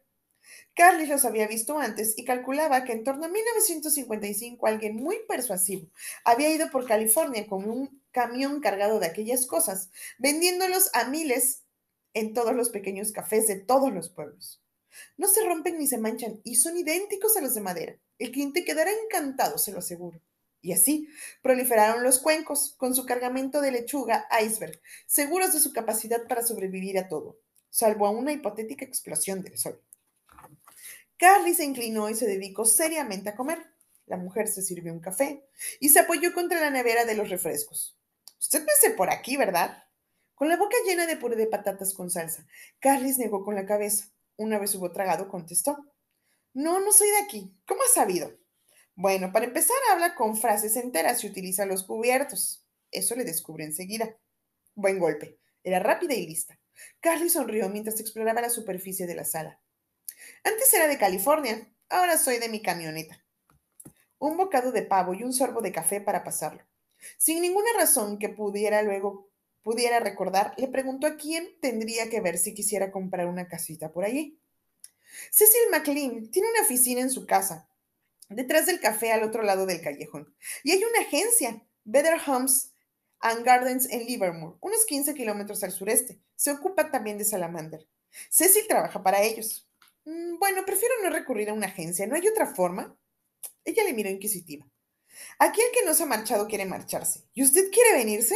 Carly 0.75 1.05
los 1.05 1.25
había 1.25 1.47
visto 1.47 1.77
antes 1.79 2.13
y 2.17 2.25
calculaba 2.25 2.83
que 2.83 2.93
en 2.93 3.03
torno 3.03 3.25
a 3.25 3.29
1955 3.29 4.65
alguien 4.65 4.95
muy 4.95 5.17
persuasivo 5.27 5.87
había 6.25 6.49
ido 6.49 6.69
por 6.71 6.87
California 6.87 7.47
con 7.47 7.69
un 7.69 8.01
camión 8.11 8.59
cargado 8.61 8.99
de 8.99 9.07
aquellas 9.07 9.45
cosas, 9.45 9.89
vendiéndolos 10.17 10.89
a 10.93 11.05
miles 11.05 11.63
en 12.13 12.33
todos 12.33 12.55
los 12.55 12.69
pequeños 12.69 13.11
cafés 13.11 13.47
de 13.47 13.55
todos 13.55 13.93
los 13.93 14.09
pueblos. 14.09 14.61
No 15.17 15.27
se 15.27 15.43
rompen 15.43 15.77
ni 15.77 15.87
se 15.87 15.97
manchan 15.97 16.39
y 16.43 16.55
son 16.55 16.77
idénticos 16.77 17.35
a 17.35 17.41
los 17.41 17.55
de 17.55 17.61
madera. 17.61 17.97
El 18.19 18.31
cliente 18.31 18.63
quedará 18.63 18.91
encantado, 18.91 19.57
se 19.57 19.71
lo 19.71 19.79
aseguro. 19.79 20.21
Y 20.61 20.71
así 20.71 21.09
proliferaron 21.41 22.03
los 22.03 22.19
cuencos 22.19 22.75
con 22.77 22.95
su 22.95 23.05
cargamento 23.05 23.59
de 23.59 23.71
lechuga 23.71 24.27
iceberg, 24.41 24.79
seguros 25.07 25.53
de 25.53 25.59
su 25.59 25.73
capacidad 25.73 26.25
para 26.27 26.45
sobrevivir 26.45 26.97
a 26.97 27.09
todo, 27.09 27.37
salvo 27.69 28.07
a 28.07 28.11
una 28.11 28.31
hipotética 28.31 28.85
explosión 28.85 29.41
del 29.41 29.57
sol. 29.57 29.81
Carly 31.17 31.53
se 31.53 31.65
inclinó 31.65 32.09
y 32.09 32.15
se 32.15 32.27
dedicó 32.27 32.65
seriamente 32.65 33.29
a 33.29 33.35
comer. 33.35 33.59
La 34.05 34.17
mujer 34.17 34.47
se 34.47 34.61
sirvió 34.61 34.91
un 34.91 34.99
café 34.99 35.45
y 35.79 35.89
se 35.89 35.99
apoyó 35.99 36.33
contra 36.33 36.59
la 36.59 36.69
nevera 36.69 37.05
de 37.05 37.15
los 37.15 37.29
refrescos. 37.29 37.97
Usted 38.39 38.65
me 38.65 38.89
por 38.91 39.09
aquí, 39.09 39.37
¿verdad? 39.37 39.83
Con 40.35 40.49
la 40.49 40.57
boca 40.57 40.75
llena 40.85 41.05
de 41.05 41.15
puré 41.15 41.35
de 41.35 41.47
patatas 41.47 41.93
con 41.93 42.09
salsa, 42.09 42.45
Carly 42.79 43.13
negó 43.17 43.43
con 43.45 43.55
la 43.55 43.65
cabeza. 43.65 44.11
Una 44.35 44.59
vez 44.59 44.75
hubo 44.75 44.91
tragado, 44.91 45.29
contestó. 45.29 45.77
No, 46.53 46.79
no 46.79 46.91
soy 46.91 47.09
de 47.09 47.17
aquí. 47.23 47.55
¿Cómo 47.65 47.81
has 47.83 47.93
sabido? 47.93 48.37
Bueno, 48.95 49.31
para 49.31 49.45
empezar, 49.45 49.77
habla 49.91 50.15
con 50.15 50.35
frases 50.35 50.75
enteras 50.75 51.23
y 51.23 51.27
utiliza 51.27 51.65
los 51.65 51.83
cubiertos. 51.83 52.65
Eso 52.91 53.15
le 53.15 53.23
descubre 53.23 53.63
enseguida. 53.63 54.17
Buen 54.75 54.99
golpe. 54.99 55.39
Era 55.63 55.79
rápida 55.79 56.13
y 56.13 56.27
lista. 56.27 56.59
Carly 56.99 57.29
sonrió 57.29 57.69
mientras 57.69 57.99
exploraba 57.99 58.41
la 58.41 58.49
superficie 58.49 59.07
de 59.07 59.15
la 59.15 59.25
sala. 59.25 59.62
Antes 60.43 60.73
era 60.73 60.87
de 60.87 60.97
California, 60.97 61.67
ahora 61.89 62.17
soy 62.17 62.37
de 62.37 62.49
mi 62.49 62.61
camioneta. 62.61 63.23
Un 64.19 64.37
bocado 64.37 64.71
de 64.71 64.83
pavo 64.83 65.13
y 65.13 65.23
un 65.23 65.33
sorbo 65.33 65.61
de 65.61 65.71
café 65.71 66.01
para 66.01 66.23
pasarlo. 66.23 66.63
Sin 67.17 67.41
ninguna 67.41 67.69
razón 67.77 68.17
que 68.17 68.29
pudiera 68.29 68.81
luego 68.81 69.29
pudiera 69.63 69.99
recordar, 69.99 70.53
le 70.57 70.67
preguntó 70.67 71.07
a 71.07 71.15
quién 71.15 71.47
tendría 71.61 72.09
que 72.09 72.21
ver 72.21 72.37
si 72.37 72.53
quisiera 72.53 72.91
comprar 72.91 73.27
una 73.27 73.47
casita 73.47 73.91
por 73.91 74.03
allí. 74.03 74.37
Cecil 75.31 75.69
McLean 75.71 76.29
tiene 76.29 76.49
una 76.49 76.61
oficina 76.61 77.01
en 77.01 77.09
su 77.09 77.25
casa, 77.25 77.67
detrás 78.29 78.65
del 78.65 78.79
café 78.79 79.11
al 79.11 79.23
otro 79.23 79.41
lado 79.41 79.65
del 79.65 79.81
callejón. 79.81 80.35
Y 80.63 80.71
hay 80.71 80.83
una 80.83 81.01
agencia, 81.01 81.63
Better 81.85 82.19
Homes 82.27 82.73
and 83.19 83.45
Gardens 83.45 83.89
en 83.89 84.05
Livermore, 84.05 84.57
unos 84.59 84.85
15 84.85 85.13
kilómetros 85.13 85.63
al 85.63 85.71
sureste. 85.71 86.19
Se 86.35 86.51
ocupa 86.51 86.91
también 86.91 87.17
de 87.17 87.25
Salamander. 87.25 87.87
Cecil 88.29 88.67
trabaja 88.67 89.01
para 89.01 89.21
ellos. 89.21 89.67
Mm, 90.05 90.37
bueno, 90.39 90.65
prefiero 90.65 90.95
no 91.03 91.09
recurrir 91.09 91.49
a 91.49 91.53
una 91.53 91.67
agencia. 91.67 92.07
¿No 92.07 92.15
hay 92.15 92.27
otra 92.27 92.53
forma? 92.53 92.97
Ella 93.65 93.83
le 93.83 93.93
miró 93.93 94.09
inquisitiva. 94.09 94.65
Aquí 95.39 95.61
el 95.61 95.71
que 95.71 95.85
no 95.85 95.93
se 95.93 96.03
ha 96.03 96.07
marchado 96.07 96.47
quiere 96.47 96.65
marcharse. 96.65 97.25
¿Y 97.33 97.43
usted 97.43 97.69
quiere 97.71 97.93
venirse? 97.93 98.35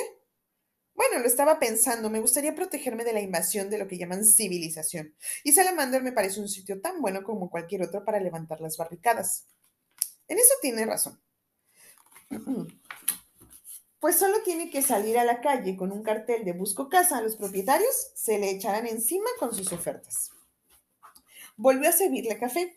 Bueno, 0.94 1.20
lo 1.20 1.28
estaba 1.28 1.60
pensando. 1.60 2.10
Me 2.10 2.20
gustaría 2.20 2.56
protegerme 2.56 3.04
de 3.04 3.14
la 3.14 3.22
invasión 3.22 3.70
de 3.70 3.78
lo 3.78 3.88
que 3.88 3.98
llaman 3.98 4.26
civilización. 4.26 5.16
Y 5.44 5.54
Salamander 5.54 6.02
me 6.02 6.12
parece 6.12 6.40
un 6.40 6.50
sitio 6.50 6.82
tan 6.82 7.02
bueno 7.02 7.24
como 7.24 7.50
cualquier 7.50 7.84
otro 7.84 8.04
para 8.04 8.20
levantar 8.20 8.62
las 8.62 8.78
barricadas. 8.78 9.46
En 10.28 10.40
eso 10.40 10.54
tiene 10.62 10.86
razón. 10.86 11.22
Pues 14.00 14.18
solo 14.18 14.44
tiene 14.44 14.70
que 14.70 14.84
salir 14.84 15.18
a 15.18 15.24
la 15.24 15.42
calle 15.42 15.76
con 15.76 15.92
un 15.92 16.04
cartel 16.04 16.46
de 16.46 16.54
busco 16.54 16.88
casa 16.88 17.20
los 17.20 17.36
propietarios, 17.36 18.12
se 18.14 18.38
le 18.38 18.52
echarán 18.52 18.86
encima 18.86 19.28
con 19.40 19.56
sus 19.56 19.74
ofertas. 19.74 20.30
Volvió 21.58 21.90
a 21.90 21.92
servirle 21.92 22.38
café 22.38 22.72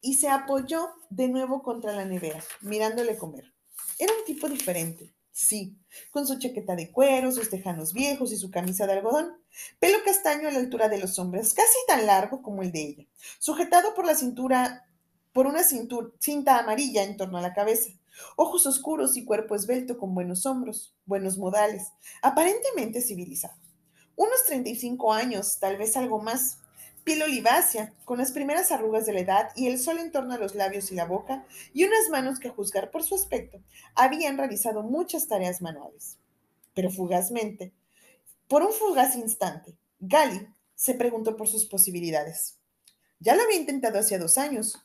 y 0.00 0.14
se 0.14 0.28
apoyó 0.28 0.88
de 1.10 1.28
nuevo 1.28 1.64
contra 1.64 1.92
la 1.92 2.04
nevera, 2.04 2.42
mirándole 2.60 3.18
comer. 3.18 3.52
Era 3.98 4.12
un 4.12 4.24
tipo 4.24 4.48
diferente, 4.48 5.12
sí, 5.32 5.76
con 6.12 6.28
su 6.28 6.38
chaqueta 6.38 6.76
de 6.76 6.92
cuero, 6.92 7.32
sus 7.32 7.50
tejanos 7.50 7.92
viejos 7.92 8.30
y 8.30 8.36
su 8.36 8.52
camisa 8.52 8.86
de 8.86 8.92
algodón, 8.92 9.32
pelo 9.80 9.98
castaño 10.04 10.48
a 10.48 10.52
la 10.52 10.60
altura 10.60 10.88
de 10.88 10.98
los 10.98 11.18
hombres, 11.18 11.54
casi 11.54 11.76
tan 11.88 12.06
largo 12.06 12.40
como 12.40 12.62
el 12.62 12.70
de 12.70 12.82
ella, 12.82 13.06
sujetado 13.40 13.94
por 13.94 14.06
la 14.06 14.14
cintura, 14.14 14.86
por 15.32 15.48
una 15.48 15.62
cinta 15.64 16.58
amarilla 16.60 17.02
en 17.02 17.16
torno 17.16 17.36
a 17.36 17.42
la 17.42 17.52
cabeza, 17.52 17.90
ojos 18.36 18.64
oscuros 18.66 19.16
y 19.16 19.24
cuerpo 19.24 19.56
esbelto 19.56 19.98
con 19.98 20.14
buenos 20.14 20.46
hombros, 20.46 20.94
buenos 21.04 21.36
modales, 21.36 21.92
aparentemente 22.22 23.02
civilizado. 23.02 23.58
Unos 24.14 24.44
35 24.46 25.12
años, 25.12 25.58
tal 25.58 25.76
vez 25.76 25.96
algo 25.96 26.22
más, 26.22 26.60
piel 27.06 27.22
olivácea, 27.22 27.94
con 28.04 28.18
las 28.18 28.32
primeras 28.32 28.72
arrugas 28.72 29.06
de 29.06 29.12
la 29.12 29.20
edad 29.20 29.48
y 29.54 29.68
el 29.68 29.78
sol 29.78 29.98
en 30.00 30.10
torno 30.10 30.34
a 30.34 30.38
los 30.38 30.56
labios 30.56 30.90
y 30.90 30.96
la 30.96 31.04
boca, 31.04 31.46
y 31.72 31.84
unas 31.84 32.08
manos 32.10 32.40
que, 32.40 32.48
a 32.48 32.50
juzgar 32.50 32.90
por 32.90 33.04
su 33.04 33.14
aspecto, 33.14 33.62
habían 33.94 34.36
realizado 34.36 34.82
muchas 34.82 35.28
tareas 35.28 35.62
manuales. 35.62 36.18
Pero 36.74 36.90
fugazmente, 36.90 37.72
por 38.48 38.64
un 38.64 38.72
fugaz 38.72 39.14
instante, 39.14 39.78
Gali 40.00 40.48
se 40.74 40.94
preguntó 40.94 41.36
por 41.36 41.46
sus 41.46 41.66
posibilidades. 41.66 42.58
Ya 43.20 43.36
lo 43.36 43.44
había 43.44 43.60
intentado 43.60 44.00
hacía 44.00 44.18
dos 44.18 44.36
años, 44.36 44.76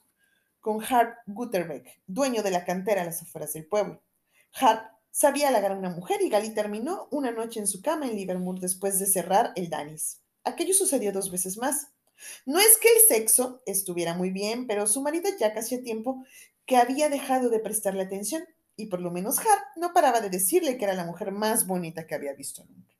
con 0.59 0.79
Hart 0.83 1.17
Guterbeck, 1.25 2.01
dueño 2.05 2.43
de 2.43 2.51
la 2.51 2.65
cantera 2.65 3.01
a 3.01 3.05
las 3.05 3.23
afueras 3.23 3.53
del 3.53 3.65
pueblo. 3.65 3.99
Hart 4.53 4.91
sabía 5.09 5.47
halagar 5.47 5.71
a 5.71 5.77
una 5.77 5.89
mujer 5.89 6.21
y 6.21 6.29
Gali 6.29 6.53
terminó 6.53 7.07
una 7.09 7.31
noche 7.31 7.59
en 7.59 7.65
su 7.65 7.81
cama 7.81 8.05
en 8.05 8.15
Livermore 8.15 8.61
después 8.61 8.99
de 8.99 9.07
cerrar 9.07 9.53
el 9.55 9.71
Danis. 9.71 10.21
Aquello 10.43 10.75
sucedió 10.75 11.11
dos 11.11 11.31
veces 11.31 11.57
más. 11.57 11.90
No 12.45 12.59
es 12.59 12.77
que 12.77 12.89
el 12.89 13.01
sexo 13.07 13.61
estuviera 13.65 14.13
muy 14.13 14.31
bien, 14.31 14.67
pero 14.67 14.87
su 14.87 15.01
marido 15.01 15.29
ya 15.39 15.53
casi 15.53 15.75
hacía 15.75 15.83
tiempo 15.83 16.25
que 16.65 16.77
había 16.77 17.09
dejado 17.09 17.49
de 17.49 17.59
prestarle 17.59 18.03
atención 18.03 18.43
y 18.75 18.87
por 18.87 19.01
lo 19.01 19.11
menos 19.11 19.39
Harp 19.39 19.63
no 19.75 19.93
paraba 19.93 20.21
de 20.21 20.29
decirle 20.29 20.77
que 20.77 20.85
era 20.85 20.93
la 20.93 21.05
mujer 21.05 21.31
más 21.31 21.67
bonita 21.67 22.07
que 22.07 22.15
había 22.15 22.33
visto 22.33 22.65
nunca. 22.65 22.95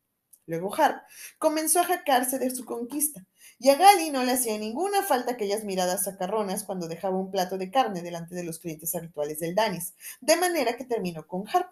Luego 0.46 0.74
Harp 0.76 1.04
comenzó 1.38 1.80
a 1.80 1.86
jacarse 1.86 2.40
de 2.40 2.50
su 2.50 2.66
conquista 2.66 3.26
y 3.60 3.70
a 3.70 3.76
Gali 3.76 4.10
no 4.10 4.24
le 4.24 4.34
hacía 4.34 4.58
ninguna 4.58 5.04
falta 5.04 5.34
aquellas 5.34 5.64
miradas 5.64 6.04
sacarronas 6.04 6.64
cuando 6.64 6.88
dejaba 6.88 7.18
un 7.18 7.32
plato 7.32 7.58
de 7.58 7.72
carne 7.72 8.02
delante 8.02 8.36
de 8.36 8.44
los 8.44 8.60
clientes 8.60 8.94
habituales 8.96 9.40
del 9.40 9.56
Danis, 9.56 9.94
de 10.20 10.36
manera 10.36 10.76
que 10.76 10.86
terminó 10.86 11.28
con 11.28 11.48
Harp. 11.48 11.72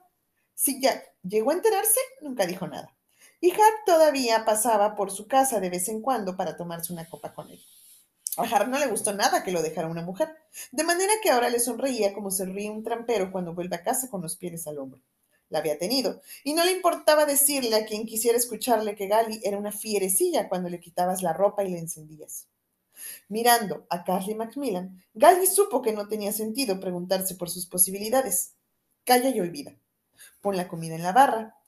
Si 0.53 0.79
Jack 0.81 1.13
llegó 1.23 1.51
a 1.51 1.55
enterarse, 1.55 1.99
nunca 2.21 2.45
dijo 2.45 2.67
nada 2.67 2.98
y 3.41 3.51
Hart 3.51 3.85
todavía 3.85 4.45
pasaba 4.45 4.95
por 4.95 5.11
su 5.11 5.27
casa 5.27 5.59
de 5.59 5.69
vez 5.69 5.87
en 5.89 6.01
cuando 6.01 6.35
para 6.35 6.57
tomarse 6.57 6.91
una 6.91 7.09
copa 7.09 7.33
con 7.33 7.49
él. 7.49 7.61
A 8.37 8.43
Hart 8.43 8.67
no 8.67 8.79
le 8.79 8.87
gustó 8.87 9.13
nada 9.13 9.43
que 9.43 9.51
lo 9.51 9.61
dejara 9.61 9.87
una 9.87 10.01
mujer, 10.01 10.29
de 10.71 10.83
manera 10.83 11.13
que 11.21 11.29
ahora 11.29 11.49
le 11.49 11.59
sonreía 11.59 12.13
como 12.13 12.31
se 12.31 12.45
ríe 12.45 12.69
un 12.69 12.83
trampero 12.83 13.31
cuando 13.31 13.53
vuelve 13.53 13.75
a 13.75 13.83
casa 13.83 14.09
con 14.09 14.21
los 14.21 14.35
pies 14.35 14.67
al 14.67 14.77
hombro. 14.77 15.01
La 15.49 15.59
había 15.59 15.79
tenido, 15.79 16.21
y 16.43 16.53
no 16.53 16.63
le 16.63 16.71
importaba 16.71 17.25
decirle 17.25 17.75
a 17.75 17.85
quien 17.85 18.05
quisiera 18.05 18.37
escucharle 18.37 18.95
que 18.95 19.07
Gali 19.07 19.41
era 19.43 19.57
una 19.57 19.71
fierecilla 19.71 20.47
cuando 20.47 20.69
le 20.69 20.79
quitabas 20.79 21.23
la 21.23 21.33
ropa 21.33 21.63
y 21.63 21.71
le 21.71 21.79
encendías. 21.79 22.45
Mirando 23.29 23.85
a 23.89 24.03
Carly 24.03 24.35
Macmillan, 24.35 25.03
Gali 25.13 25.47
supo 25.47 25.81
que 25.81 25.93
no 25.93 26.07
tenía 26.07 26.31
sentido 26.31 26.79
preguntarse 26.79 27.35
por 27.35 27.49
sus 27.49 27.65
posibilidades. 27.65 28.53
Calla 29.05 29.29
y 29.29 29.39
olvida. 29.39 29.75
Pon 30.41 30.55
la 30.55 30.67
comida 30.67 30.95
en 30.95 31.03
la 31.03 31.13
barra, 31.13 31.58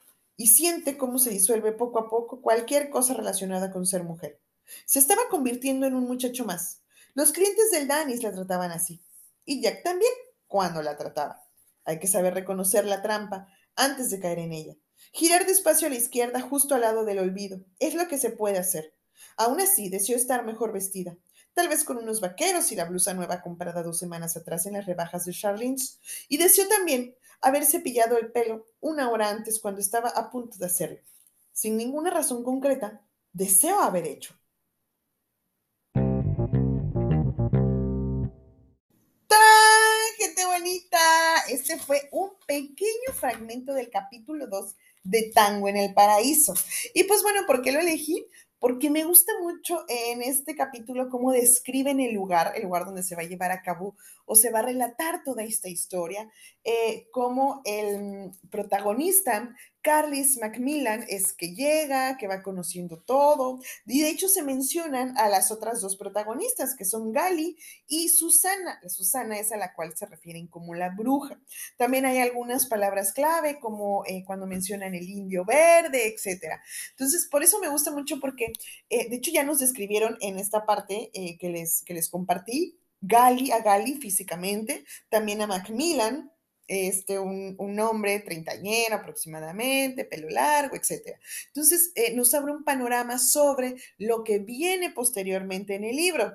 y 0.41 0.47
siente 0.47 0.97
cómo 0.97 1.19
se 1.19 1.29
disuelve 1.29 1.71
poco 1.71 1.99
a 1.99 2.09
poco 2.09 2.41
cualquier 2.41 2.89
cosa 2.89 3.13
relacionada 3.13 3.69
con 3.69 3.85
ser 3.85 4.03
mujer. 4.03 4.41
Se 4.87 4.97
estaba 4.97 5.21
convirtiendo 5.29 5.85
en 5.85 5.93
un 5.93 6.07
muchacho 6.07 6.45
más. 6.45 6.81
Los 7.13 7.31
clientes 7.31 7.69
del 7.69 7.87
Danis 7.87 8.23
la 8.23 8.31
trataban 8.31 8.71
así. 8.71 9.03
Y 9.45 9.61
Jack 9.61 9.83
también, 9.83 10.11
cuando 10.47 10.81
la 10.81 10.97
trataba. 10.97 11.43
Hay 11.85 11.99
que 11.99 12.07
saber 12.07 12.33
reconocer 12.33 12.85
la 12.85 13.03
trampa 13.03 13.49
antes 13.75 14.09
de 14.09 14.19
caer 14.19 14.39
en 14.39 14.51
ella. 14.51 14.73
Girar 15.11 15.45
despacio 15.45 15.85
a 15.85 15.91
la 15.91 15.97
izquierda, 15.97 16.41
justo 16.41 16.73
al 16.73 16.81
lado 16.81 17.05
del 17.05 17.19
olvido. 17.19 17.63
Es 17.77 17.93
lo 17.93 18.07
que 18.07 18.17
se 18.17 18.31
puede 18.31 18.57
hacer. 18.57 18.95
Aún 19.37 19.61
así, 19.61 19.89
deseó 19.89 20.15
estar 20.15 20.43
mejor 20.43 20.73
vestida. 20.73 21.15
Tal 21.53 21.67
vez 21.67 21.83
con 21.83 21.97
unos 21.97 22.19
vaqueros 22.19 22.71
y 22.71 22.75
la 22.75 22.85
blusa 22.85 23.13
nueva 23.13 23.43
comprada 23.43 23.83
dos 23.83 23.99
semanas 23.99 24.35
atrás 24.37 24.65
en 24.65 24.73
las 24.73 24.87
rebajas 24.87 25.25
de 25.25 25.33
Charlins. 25.33 25.99
Y 26.29 26.37
deseó 26.37 26.67
también 26.67 27.15
haberse 27.41 27.79
pillado 27.79 28.17
el 28.17 28.31
pelo 28.31 28.65
una 28.79 29.09
hora 29.09 29.29
antes 29.29 29.59
cuando 29.59 29.81
estaba 29.81 30.09
a 30.09 30.29
punto 30.29 30.57
de 30.57 30.65
hacerlo. 30.65 30.99
Sin 31.51 31.77
ninguna 31.77 32.09
razón 32.09 32.43
concreta, 32.43 33.01
deseo 33.33 33.79
haber 33.81 34.07
hecho. 34.07 34.35
gente 40.17 40.45
bonita! 40.45 40.99
Este 41.49 41.79
fue 41.79 42.07
un 42.11 42.29
pequeño 42.45 43.11
fragmento 43.13 43.73
del 43.73 43.89
capítulo 43.89 44.45
2 44.45 44.75
de 45.03 45.31
Tango 45.33 45.67
en 45.67 45.77
el 45.77 45.93
Paraíso. 45.95 46.53
Y 46.93 47.05
pues 47.05 47.23
bueno, 47.23 47.41
¿por 47.47 47.63
qué 47.63 47.71
lo 47.71 47.79
elegí? 47.79 48.27
Porque 48.61 48.91
me 48.91 49.03
gusta 49.05 49.33
mucho 49.41 49.85
en 49.87 50.21
este 50.21 50.55
capítulo 50.55 51.09
cómo 51.09 51.31
describen 51.31 51.99
el 51.99 52.13
lugar, 52.13 52.53
el 52.55 52.61
lugar 52.61 52.85
donde 52.85 53.01
se 53.01 53.15
va 53.15 53.23
a 53.23 53.25
llevar 53.25 53.51
a 53.51 53.63
cabo 53.63 53.95
o 54.25 54.35
se 54.35 54.51
va 54.51 54.59
a 54.59 54.61
relatar 54.61 55.23
toda 55.23 55.41
esta 55.41 55.67
historia, 55.67 56.29
eh, 56.63 57.07
como 57.11 57.63
el 57.65 58.29
protagonista 58.51 59.55
Carlis 59.81 60.37
Macmillan 60.37 61.05
es 61.07 61.33
que 61.33 61.53
llega, 61.53 62.17
que 62.17 62.27
va 62.27 62.43
conociendo 62.43 62.97
todo, 62.99 63.59
y 63.85 64.01
de 64.01 64.09
hecho 64.09 64.27
se 64.27 64.43
mencionan 64.43 65.17
a 65.17 65.27
las 65.29 65.51
otras 65.51 65.81
dos 65.81 65.95
protagonistas, 65.95 66.75
que 66.75 66.85
son 66.85 67.11
Gali 67.11 67.57
y 67.87 68.09
Susana. 68.09 68.79
Susana 68.87 69.39
es 69.39 69.51
a 69.51 69.57
la 69.57 69.73
cual 69.73 69.95
se 69.95 70.05
refieren 70.05 70.47
como 70.47 70.75
la 70.75 70.89
bruja. 70.89 71.39
También 71.77 72.05
hay 72.05 72.19
algunas 72.19 72.67
palabras 72.67 73.13
clave, 73.13 73.59
como 73.59 74.03
eh, 74.05 74.23
cuando 74.25 74.47
mencionan 74.47 74.93
el 74.95 75.09
indio 75.09 75.45
verde, 75.45 76.13
etcétera. 76.13 76.61
Entonces, 76.91 77.27
por 77.29 77.43
eso 77.43 77.59
me 77.59 77.69
gusta 77.69 77.91
mucho 77.91 78.19
porque, 78.19 78.53
eh, 78.89 79.09
de 79.09 79.15
hecho, 79.15 79.31
ya 79.31 79.43
nos 79.43 79.59
describieron 79.59 80.17
en 80.21 80.37
esta 80.37 80.65
parte 80.65 81.11
eh, 81.13 81.37
que, 81.37 81.49
les, 81.49 81.83
que 81.83 81.93
les 81.93 82.09
compartí, 82.09 82.77
Gali 83.01 83.51
a 83.51 83.61
Gali 83.61 83.95
físicamente, 83.95 84.85
también 85.09 85.41
a 85.41 85.47
Macmillan, 85.47 86.30
este, 86.71 87.19
un, 87.19 87.55
un, 87.57 87.79
hombre 87.81 88.19
treintañero 88.21 88.95
aproximadamente, 88.95 90.05
pelo 90.05 90.29
largo, 90.29 90.77
etc. 90.77 91.17
Entonces, 91.47 91.91
eh, 91.95 92.13
nos 92.15 92.33
abre 92.33 92.53
un 92.53 92.63
panorama 92.63 93.19
sobre 93.19 93.75
lo 93.97 94.23
que 94.23 94.39
viene 94.39 94.89
posteriormente 94.89 95.75
en 95.75 95.83
el 95.83 95.97
libro. 95.97 96.33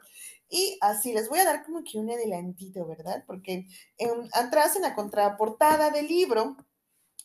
Y 0.50 0.76
así 0.82 1.14
les 1.14 1.30
voy 1.30 1.38
a 1.38 1.44
dar 1.44 1.64
como 1.64 1.82
que 1.82 1.96
un 1.96 2.10
adelantito, 2.10 2.86
¿verdad? 2.86 3.24
Porque 3.26 3.66
atrás 4.32 4.76
en 4.76 4.82
la 4.82 4.94
contraportada 4.94 5.90
del 5.90 6.06
libro, 6.06 6.56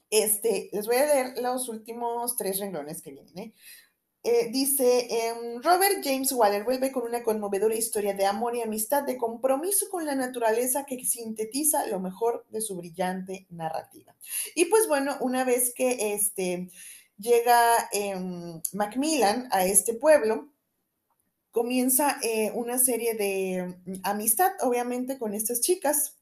este, 0.09 0.69
les 0.71 0.87
voy 0.87 0.95
a 0.95 1.05
leer 1.05 1.37
los 1.41 1.67
últimos 1.67 2.37
tres 2.37 2.59
renglones 2.59 3.01
que 3.01 3.11
vienen. 3.11 3.37
¿eh? 3.37 3.53
Eh, 4.23 4.49
dice, 4.51 5.07
em, 5.09 5.61
Robert 5.63 6.03
James 6.03 6.31
Waller 6.31 6.63
vuelve 6.63 6.91
con 6.91 7.03
una 7.03 7.23
conmovedora 7.23 7.73
historia 7.75 8.13
de 8.13 8.25
amor 8.25 8.55
y 8.55 8.61
amistad, 8.61 9.03
de 9.03 9.17
compromiso 9.17 9.89
con 9.89 10.05
la 10.05 10.13
naturaleza 10.13 10.85
que 10.85 11.03
sintetiza 11.03 11.87
lo 11.87 11.99
mejor 11.99 12.45
de 12.49 12.61
su 12.61 12.75
brillante 12.75 13.47
narrativa. 13.49 14.15
Y 14.53 14.65
pues 14.65 14.87
bueno, 14.87 15.17
una 15.21 15.43
vez 15.43 15.73
que 15.73 16.13
este, 16.13 16.69
llega 17.17 17.89
em, 17.93 18.61
Macmillan 18.73 19.47
a 19.51 19.65
este 19.65 19.95
pueblo, 19.95 20.51
comienza 21.51 22.17
eh, 22.23 22.51
una 22.53 22.77
serie 22.77 23.15
de 23.15 23.75
mm, 23.85 23.93
amistad, 24.03 24.51
obviamente, 24.61 25.17
con 25.17 25.33
estas 25.33 25.61
chicas. 25.61 26.17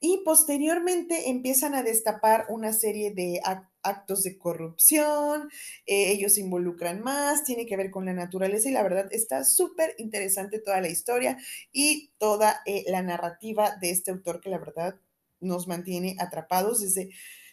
Y 0.00 0.22
posteriormente 0.24 1.30
empiezan 1.30 1.74
a 1.74 1.82
destapar 1.82 2.46
una 2.48 2.72
serie 2.72 3.12
de 3.12 3.40
actos 3.82 4.22
de 4.22 4.38
corrupción, 4.38 5.48
eh, 5.86 6.10
ellos 6.12 6.34
se 6.34 6.40
involucran 6.40 7.02
más, 7.02 7.44
tiene 7.44 7.66
que 7.66 7.76
ver 7.76 7.90
con 7.90 8.04
la 8.04 8.12
naturaleza 8.12 8.68
y 8.68 8.72
la 8.72 8.82
verdad 8.82 9.08
está 9.10 9.44
súper 9.44 9.94
interesante 9.98 10.58
toda 10.58 10.80
la 10.80 10.88
historia 10.88 11.38
y 11.72 12.12
toda 12.18 12.60
eh, 12.66 12.84
la 12.88 13.02
narrativa 13.02 13.76
de 13.80 13.90
este 13.90 14.10
autor 14.10 14.40
que 14.40 14.50
la 14.50 14.58
verdad 14.58 14.96
nos 15.40 15.68
mantiene 15.68 16.16
atrapados 16.18 16.80
desde, 16.80 17.10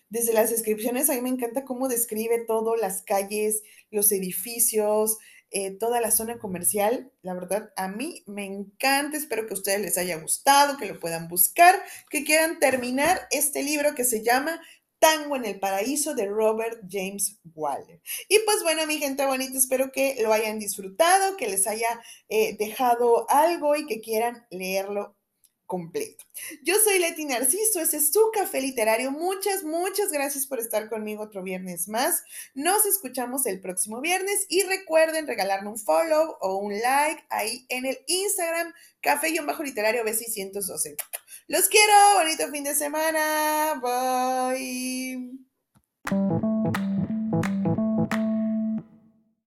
desde 0.09 0.33
las 0.33 0.49
descripciones. 0.49 1.09
A 1.09 1.13
mí 1.13 1.21
me 1.21 1.29
encanta 1.29 1.65
cómo 1.65 1.87
describe 1.87 2.43
todo, 2.45 2.75
las 2.75 3.01
calles, 3.01 3.63
los 3.91 4.11
edificios, 4.11 5.17
eh, 5.49 5.71
toda 5.71 6.01
la 6.01 6.11
zona 6.11 6.39
comercial. 6.39 7.11
La 7.21 7.33
verdad, 7.33 7.71
a 7.77 7.87
mí 7.87 8.23
me 8.25 8.45
encanta. 8.45 9.17
Espero 9.17 9.47
que 9.47 9.53
a 9.53 9.57
ustedes 9.57 9.79
les 9.79 9.97
haya 9.97 10.17
gustado, 10.17 10.77
que 10.77 10.85
lo 10.85 10.99
puedan 10.99 11.29
buscar, 11.29 11.81
que 12.09 12.25
quieran 12.25 12.59
terminar 12.59 13.27
este 13.31 13.63
libro 13.63 13.95
que 13.95 14.03
se 14.03 14.23
llama 14.23 14.61
Tango 14.99 15.35
en 15.35 15.45
el 15.45 15.59
Paraíso 15.59 16.15
de 16.15 16.27
Robert 16.27 16.79
James 16.89 17.39
Waller. 17.53 18.01
Y 18.27 18.39
pues 18.39 18.63
bueno, 18.63 18.85
mi 18.87 18.97
gente 18.97 19.25
bonita, 19.25 19.57
espero 19.57 19.91
que 19.91 20.17
lo 20.21 20.33
hayan 20.33 20.59
disfrutado, 20.59 21.37
que 21.37 21.47
les 21.47 21.67
haya 21.67 22.01
eh, 22.29 22.55
dejado 22.57 23.29
algo 23.29 23.75
y 23.75 23.85
que 23.85 24.01
quieran 24.01 24.45
leerlo 24.49 25.17
completo. 25.67 26.23
Yo 26.63 26.75
soy 26.83 26.97
Leti 26.97 27.25
Narciso, 27.25 27.79
ese 27.81 27.97
es 27.97 28.11
su 28.11 28.31
café 28.33 28.61
literario. 28.61 29.11
Muchas, 29.11 29.63
muchas 29.63 30.11
gracias 30.11 30.47
por 30.47 30.59
estar 30.59 30.89
conmigo 30.89 31.23
otro 31.23 31.43
viernes 31.43 31.87
más. 31.89 32.23
Nos 32.55 32.85
escuchamos 32.85 33.45
el 33.45 33.59
próximo 33.59 34.01
viernes 34.01 34.45
y 34.49 34.63
recuerden 34.63 35.27
regalarme 35.27 35.69
un 35.69 35.77
follow 35.77 36.37
o 36.39 36.55
un 36.55 36.73
like 36.73 37.23
ahí 37.29 37.65
en 37.69 37.85
el 37.85 37.99
Instagram 38.07 38.73
café-literario 39.01 40.03
B612. 40.03 40.95
Los 41.49 41.69
quiero, 41.69 41.93
bonito 42.15 42.49
fin 42.51 42.65
de 42.65 42.75
semana. 42.75 43.79
Bye. 43.81 45.31